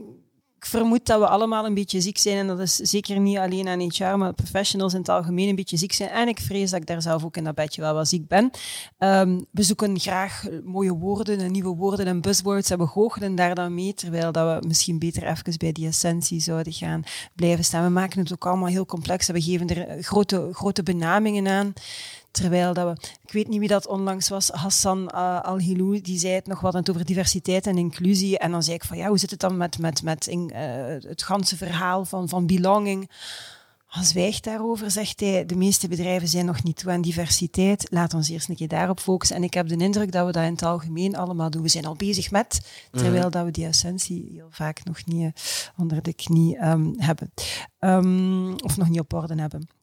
[0.61, 2.37] ik vermoed dat we allemaal een beetje ziek zijn.
[2.37, 5.77] En dat is zeker niet alleen aan HR, maar professionals in het algemeen een beetje
[5.77, 6.09] ziek zijn.
[6.09, 8.49] En ik vrees dat ik daar zelf ook in dat bedje wel wat ziek ben.
[8.97, 12.69] Ehm, we zoeken graag mooie woorden en nieuwe woorden en buzzwords.
[12.69, 16.39] En we goochelen daar dan mee, terwijl dat we misschien beter even bij die essentie
[16.39, 17.03] zouden gaan
[17.35, 17.83] blijven staan.
[17.83, 21.73] We maken het ook allemaal heel complex en we geven er grote, grote benamingen aan.
[22.31, 26.33] Terwijl dat we, ik weet niet wie dat onlangs was, Hassan uh, Al-Hilou, die zei
[26.33, 28.37] het nog wat over diversiteit en inclusie.
[28.37, 30.59] En dan zei ik van ja, hoe zit het dan met, met, met in, uh,
[31.09, 33.09] het ganse verhaal van, van belonging?
[33.87, 35.45] Hij zwijgt daarover, zegt hij.
[35.45, 37.87] De meeste bedrijven zijn nog niet toe aan diversiteit.
[37.89, 39.35] Laat ons eerst een keer daarop focussen.
[39.35, 41.61] En ik heb de indruk dat we dat in het algemeen allemaal doen.
[41.61, 45.27] We zijn al bezig met, terwijl dat we die essentie heel vaak nog niet uh,
[45.77, 47.31] onder de knie um, hebben.
[47.79, 49.80] Um, of nog niet op orde hebben.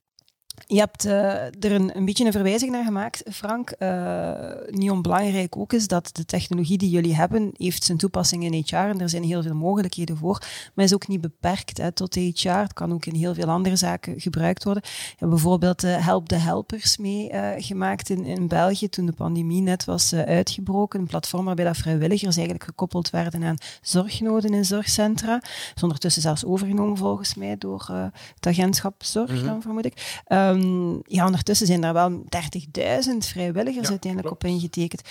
[0.70, 1.12] Je hebt uh,
[1.44, 3.74] er een, een, beetje een verwijzing naar gemaakt, Frank.
[3.78, 4.32] Uh,
[4.70, 8.74] niet onbelangrijk ook is dat de technologie die jullie hebben, heeft zijn toepassing in HR
[8.74, 10.42] en er zijn heel veel mogelijkheden voor,
[10.74, 12.48] maar is ook niet beperkt hè, tot HR.
[12.48, 14.82] Het kan ook in heel veel andere zaken gebruikt worden.
[14.84, 19.62] Je hebt bijvoorbeeld uh, Help the Helpers mee gemaakt in, in België toen de pandemie
[19.62, 21.00] net was uitgebroken.
[21.00, 25.42] Een platform waarbij dat vrijwilligers eigenlijk gekoppeld werden aan zorgnoden in zorgcentra.
[25.74, 27.86] Is ondertussen zelfs overgenomen volgens mij door
[28.34, 29.46] het agentschap Zorg, mm -hmm.
[29.46, 30.22] dan vermoed ik.
[30.28, 30.57] Um,
[31.02, 34.44] ja, ondertussen zijn daar wel 30.000 vrijwilligers ja, uiteindelijk klopt.
[34.44, 35.02] op ingetekend.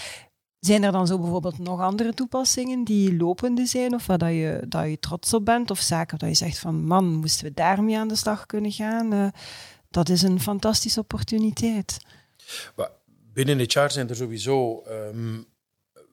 [0.60, 4.66] Zijn er dan zo bijvoorbeeld nog andere toepassingen die lopende zijn of waar dat je,
[4.68, 5.72] dat je trots op bent?
[5.72, 9.14] Of zaken dat je zegt van man, moesten we daarmee aan de slag kunnen gaan?
[9.14, 9.28] Uh,
[9.90, 11.98] dat is een fantastische opportuniteit.
[13.34, 15.46] Binnen HR zijn er sowieso um,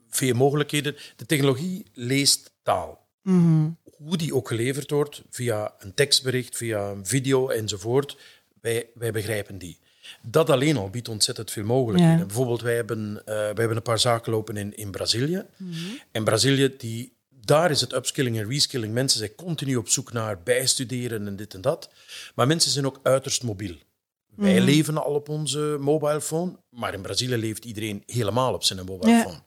[0.08, 0.96] veel mogelijkheden.
[1.16, 3.08] De technologie leest taal.
[3.22, 8.16] Mm Hoe die ook geleverd wordt, via een tekstbericht, via een video enzovoort,
[8.64, 9.78] wij, wij begrijpen die.
[10.22, 12.26] Dat alleen al biedt ontzettend veel mogelijkheden.
[12.26, 15.44] Bijvoorbeeld, wij hebben, uh, wij hebben een paar zaken lopen in, in Brazilië.
[15.56, 15.72] Mm
[16.12, 18.92] En Brazilië, die, daar is het upskilling en reskilling.
[18.92, 21.90] Mensen zijn continu op zoek naar bijstuderen en dit en dat.
[22.34, 23.74] Maar mensen zijn ook uiterst mobiel.
[24.36, 24.64] Wij Mhm.
[24.64, 29.10] leven al op onze mobile phone, maar in Brazilië leeft iedereen helemaal op zijn mobile
[29.10, 29.22] Ja.
[29.22, 29.42] phone.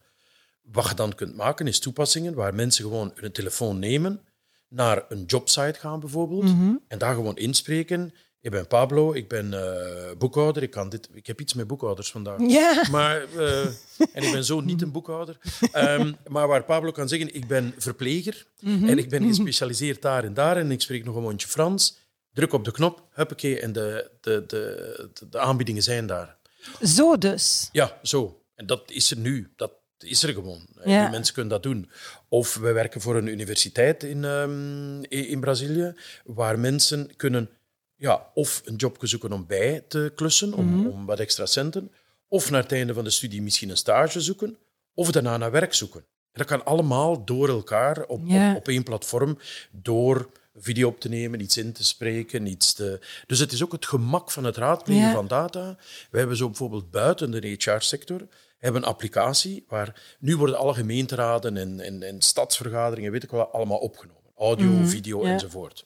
[0.61, 4.22] Wat je dan kunt maken, is toepassingen waar mensen gewoon hun telefoon nemen,
[4.70, 6.74] naar een jobsite gaan bijvoorbeeld, Mhm.
[6.88, 8.13] en daar gewoon inspreken.
[8.42, 12.12] Ik ben Pablo, ik ben eh, boekhouder, ik, kan dit, ik heb iets met boekhouders
[12.12, 12.40] vandaag.
[12.48, 12.86] Ja.
[12.92, 13.66] Maar, eh,
[14.14, 15.38] en ik ben zo niet een boekhouder.
[15.72, 18.88] Ehm, maar waar Pablo kan zeggen, ik ben verpleger Mhm.
[18.90, 21.98] en ik ben gespecialiseerd daar en daar en ik spreek nog een mondje Frans.
[22.34, 26.38] Druk op de knop, huppakee, en de, de, de, de, de aanbiedingen zijn daar.
[26.82, 27.70] Zo dus.
[27.72, 28.42] Ja, zo.
[28.56, 29.52] En dat is er nu.
[29.56, 30.68] Dat is er gewoon.
[30.86, 31.02] Ja.
[31.02, 31.90] Die mensen kunnen dat doen.
[32.30, 37.50] Of we werken voor een universiteit in, ehm, in Brazilië, waar mensen kunnen
[37.98, 40.88] ja, of een job zoeken om bij te klussen, om, Mhm.
[40.88, 41.91] om wat extra centen,
[42.28, 44.58] of naar het einde van de studie misschien een stage zoeken,
[44.93, 46.00] of daarna naar werk zoeken.
[46.32, 48.52] En dat kan allemaal door elkaar op, Ja.
[48.52, 49.38] op, op één platform,
[49.72, 53.00] door video op te nemen, iets in te spreken, iets te...
[53.28, 55.14] Dus het is ook het gemak van het raadplegen Ja.
[55.14, 55.78] van data.
[56.12, 58.28] We hebben zo bijvoorbeeld buiten de HR-sector
[58.58, 63.48] hebben een applicatie waar nu worden alle gemeenteraden en, en, en stadsvergaderingen, weet ik wel,
[63.52, 64.22] allemaal opgenomen.
[64.38, 65.28] Audio, video Mhm.
[65.28, 65.34] ja.
[65.34, 65.86] enzovoort.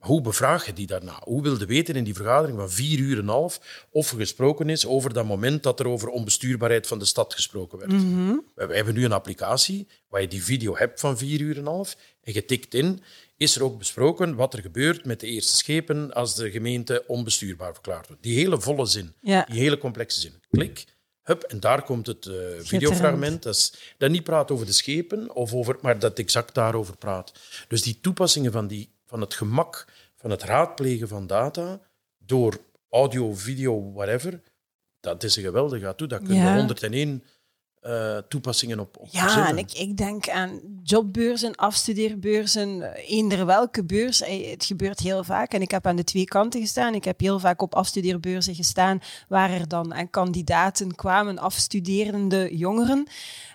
[0.00, 1.20] Hoe bevraag je die daarna?
[1.22, 4.68] Hoe wilde weten in die vergadering van vier uur en een half of er gesproken
[4.68, 7.92] is over dat moment dat er over onbestuurbaarheid van de stad gesproken werd?
[7.92, 8.36] Mhm.
[8.54, 11.60] We we hebben nu een applicatie waar je die video hebt van vier uur en
[11.60, 13.02] een half en je tikt in,
[13.36, 17.72] is er ook besproken wat er gebeurt met de eerste schepen als de gemeente onbestuurbaar
[17.72, 18.22] verklaard wordt.
[18.22, 19.46] Die hele volle zin, Ja.
[19.50, 20.32] die hele complexe zin.
[20.50, 20.84] Klik,
[21.22, 25.34] hup, en daar komt het eh, videofragment dat, is, dat niet praat over de schepen,
[25.34, 27.32] of over, maar dat exact daarover praat.
[27.68, 29.86] Dus die toepassingen van, die, van het gemak
[30.16, 31.80] van het raadplegen van data
[32.18, 32.58] door
[32.90, 34.40] audio, video, whatever,
[35.00, 36.08] dat is een geweldige atoe.
[36.08, 36.52] Daar kunnen Ja.
[36.52, 37.24] we 101
[37.80, 39.50] eh, toepassingen op, op Ja, verzinnen.
[39.50, 44.22] en ik, ik denk aan jobbeurzen, afstudeerbeurzen, eh, eender welke beurs.
[44.22, 45.52] Eh, Het gebeurt heel vaak.
[45.52, 46.94] En ik heb aan de twee kanten gestaan.
[46.94, 53.06] Ik heb heel vaak op afstudeerbeurzen gestaan waar er dan aan kandidaten kwamen, afstuderende jongeren.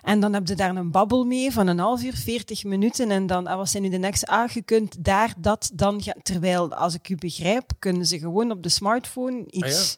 [0.02, 3.10] En dan heb je daar een babbel mee van een half uur, 40 minuten.
[3.10, 4.26] En dan, ah, wat zijn nu de next?
[4.26, 6.22] Ah, je kunt daar dat dan gaan.
[6.22, 9.96] Terwijl, als ik u begrijp, kunnen ze gewoon op de smartphone iets...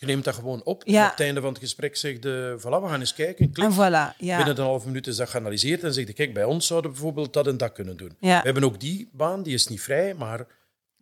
[0.00, 0.82] Je neemt dat gewoon op.
[0.86, 0.98] Ja.
[1.00, 3.50] En op het einde van het gesprek zegt de, voilà, we gaan eens kijken.
[3.52, 3.66] Klik.
[3.66, 4.36] En voilà, ja.
[4.36, 6.96] Binnen een half minuut is dat geanalyseerd en zegt de, kijk, bij ons zouden we
[6.96, 8.12] bijvoorbeeld dat en dat kunnen doen.
[8.20, 8.38] Ja.
[8.38, 10.46] We hebben ook die baan, die is niet vrij, maar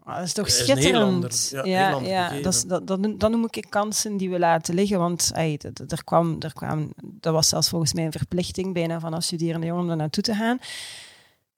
[0.04, 1.02] Ah, dat is toch is heel schitterend.
[1.02, 4.74] ander- ja, ja, heel dat, is, dat, dat, dat noem ik kansen die we laten
[4.74, 4.98] liggen.
[4.98, 9.14] Want ey, er kwam, er kwam, dat was zelfs volgens mij een verplichting bijna van
[9.14, 10.58] als studerende jongen om daar naartoe te gaan.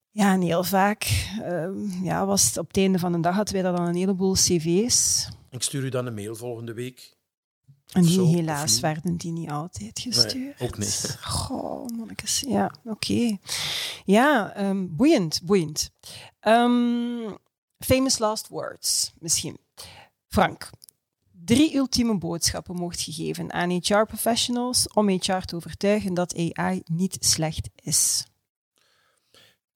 [0.09, 3.53] Ja, en heel vaak ehm, ja, was het op het einde van de dag hadden
[3.53, 5.27] wij dan een heleboel cv's.
[5.49, 7.19] ik stuur u dan een mail volgende week.
[7.91, 10.59] En die helaas werden die niet altijd gestuurd.
[10.59, 11.17] Nee, ook niet.
[11.21, 12.43] Goh, mannetjes.
[12.47, 13.37] Ja, oké.
[14.05, 15.91] Ja, ehm, boeiend, boeiend.
[16.39, 17.31] Ehm,
[17.79, 19.57] famous last words, misschien.
[20.27, 20.69] Frank,
[21.31, 27.17] drie ultieme boodschappen mocht je geven aan HR-professionals om HR te overtuigen dat AI niet
[27.19, 28.25] slecht is.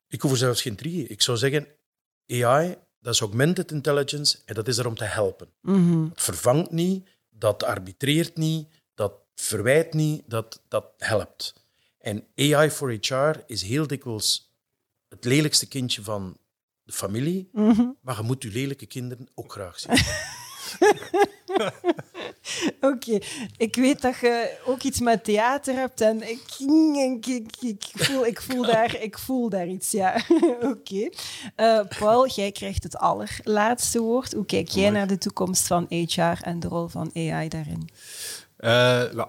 [0.07, 1.07] Ik hoef er zelfs geen drie.
[1.07, 1.67] Ik zou zeggen,
[2.27, 5.49] AI, dat is augmented intelligence en dat is er om te helpen.
[5.61, 6.03] Mhm.
[6.03, 7.07] Het vervangt niet,
[7.45, 11.53] dat arbitreert niet, dat verwijt niet, dat, dat helpt.
[11.97, 14.53] En AI for HR is heel dikwijls
[15.09, 16.37] het lelijkste kindje van
[16.83, 17.85] de familie, Mhm.
[18.01, 19.91] maar je moet je lelijke kinderen ook graag zien.
[22.91, 23.19] Oké,
[23.57, 26.41] ik weet dat je ook iets met theater hebt en ik,
[26.95, 30.15] ik, ik, ik, voel, ik, voel, daar, ik voel daar iets, ja.
[30.71, 31.09] Oké.
[31.55, 34.33] Eh, Paul, jij krijgt het allerlaatste woord.
[34.33, 37.89] Hoe kijk jij naar de toekomst van HR en de rol van AI daarin?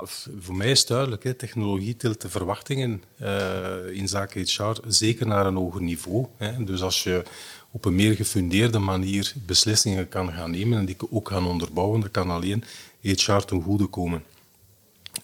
[0.07, 5.27] F- voor mij is duidelijk, hè, technologie tilt de verwachtingen eh, in zaken HR zeker
[5.27, 6.27] naar een hoger niveau.
[6.37, 6.65] Hè.
[6.65, 7.23] Dus als je
[7.71, 12.11] op een meer gefundeerde manier beslissingen kan gaan nemen en die ook gaan onderbouwen, dan
[12.11, 12.65] kan alleen
[13.01, 14.25] HR ten goede komen.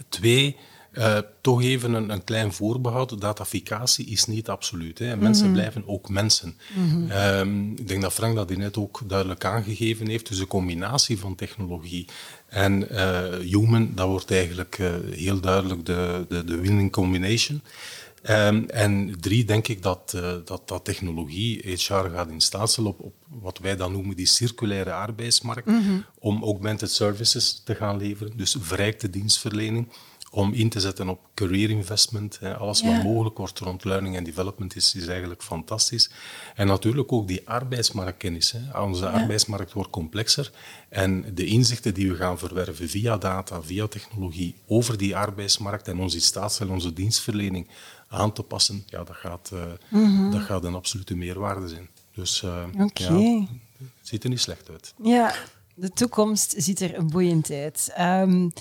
[0.08, 0.56] Twee,
[0.92, 3.20] Uh, toch even een, een, klein voorbehoud.
[3.20, 4.98] Dataficatie is niet absoluut.
[4.98, 5.16] Hè.
[5.16, 5.54] Mensen mhm.
[5.54, 6.56] blijven ook mensen.
[6.74, 7.10] Mhm.
[7.10, 10.28] Ehm, ik denk dat Frank dat net ook duidelijk aangegeven heeft.
[10.28, 12.06] Dus een combinatie van technologie
[12.48, 17.62] en uh, human, dat wordt eigenlijk uh, heel duidelijk de, de, de winning combination.
[18.30, 22.90] Um, en drie, denk ik dat, uh, dat, dat technologie HR gaat in staat stellen
[22.90, 26.04] op, op wat wij dan noemen die circulaire arbeidsmarkt, mm -hmm.
[26.18, 29.88] om augmented services te gaan leveren, dus verrijkte dienstverlening
[30.34, 32.38] om in te zetten op career investment.
[32.40, 32.56] Hè.
[32.56, 36.10] Alles wat mogelijk wordt rond learning en development is, is eigenlijk fantastisch.
[36.54, 38.52] En natuurlijk ook die arbeidsmarktkennis.
[38.52, 38.82] Hè.
[38.82, 40.50] Onze arbeidsmarkt wordt complexer
[40.88, 45.98] en de inzichten die we gaan verwerven via data, via technologie over die arbeidsmarkt en
[45.98, 47.68] ons in staat stellen onze dienstverlening
[48.08, 51.88] aan te passen, ja, dat, gaat, uh, dat gaat een absolute meerwaarde zijn.
[52.14, 52.64] Dus uh,
[52.94, 53.18] ja,
[53.78, 54.94] het ziet er niet slecht uit.
[55.02, 55.34] Ja,
[55.74, 57.94] de toekomst ziet er boeiend uit.
[57.98, 58.52] Um,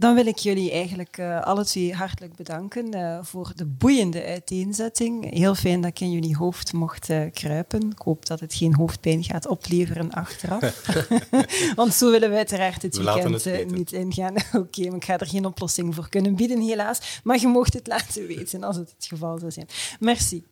[0.00, 5.34] dan wil ik jullie eigenlijk uh, alle twee hartelijk bedanken uh, voor de boeiende uiteenzetting.
[5.34, 7.90] Heel fijn dat ik in jullie hoofd mocht uh, kruipen.
[7.90, 10.86] Ik hoop dat het geen hoofdpijn gaat opleveren achteraf.
[11.76, 14.34] Want zo willen we uiteraard het weekend het niet ingaan.
[14.52, 17.20] Oké, okay, ik ga er geen oplossing voor kunnen bieden, helaas.
[17.24, 19.68] Maar je mocht het laten weten als het het geval zou zijn.
[19.98, 20.44] Merci.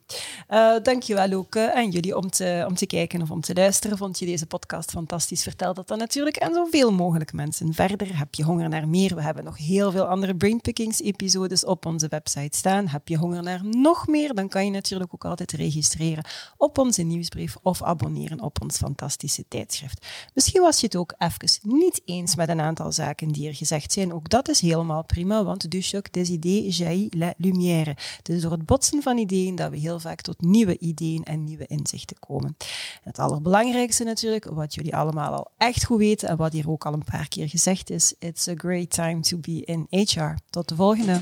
[0.83, 3.99] dankjewel ook aan jullie om te, om te kijken of om te luisteren.
[3.99, 5.43] Vond je deze podcast fantastisch?
[5.43, 7.75] Vertel dat dan natuurlijk aan zoveel mogelijk mensen.
[7.75, 9.15] Verder heb je honger naar meer.
[9.15, 12.89] We hebben hebben nog heel veel andere Brainpickings-episodes op onze website staan.
[12.89, 16.25] Heb je honger naar nog meer, dan kan je natuurlijk ook altijd registreren
[16.57, 20.07] op onze nieuwsbrief of abonneren op ons fantastische tijdschrift.
[20.35, 23.93] Misschien was je het ook even niet eens met een aantal zaken die er gezegd
[23.93, 24.13] zijn.
[24.13, 27.97] Ook dat is helemaal prima, want du choc des idées jaillit la lumière.
[28.17, 31.45] Het is door het botsen van ideeën dat we heel vaak tot nieuwe ideeën en
[31.45, 32.57] nieuwe inzichten komen.
[33.03, 36.93] Het allerbelangrijkste natuurlijk, wat jullie allemaal al echt goed weten en wat hier ook al
[36.93, 40.35] een paar keer gezegd is, it's a great time to be in HR.
[40.51, 41.21] Tot de volgende.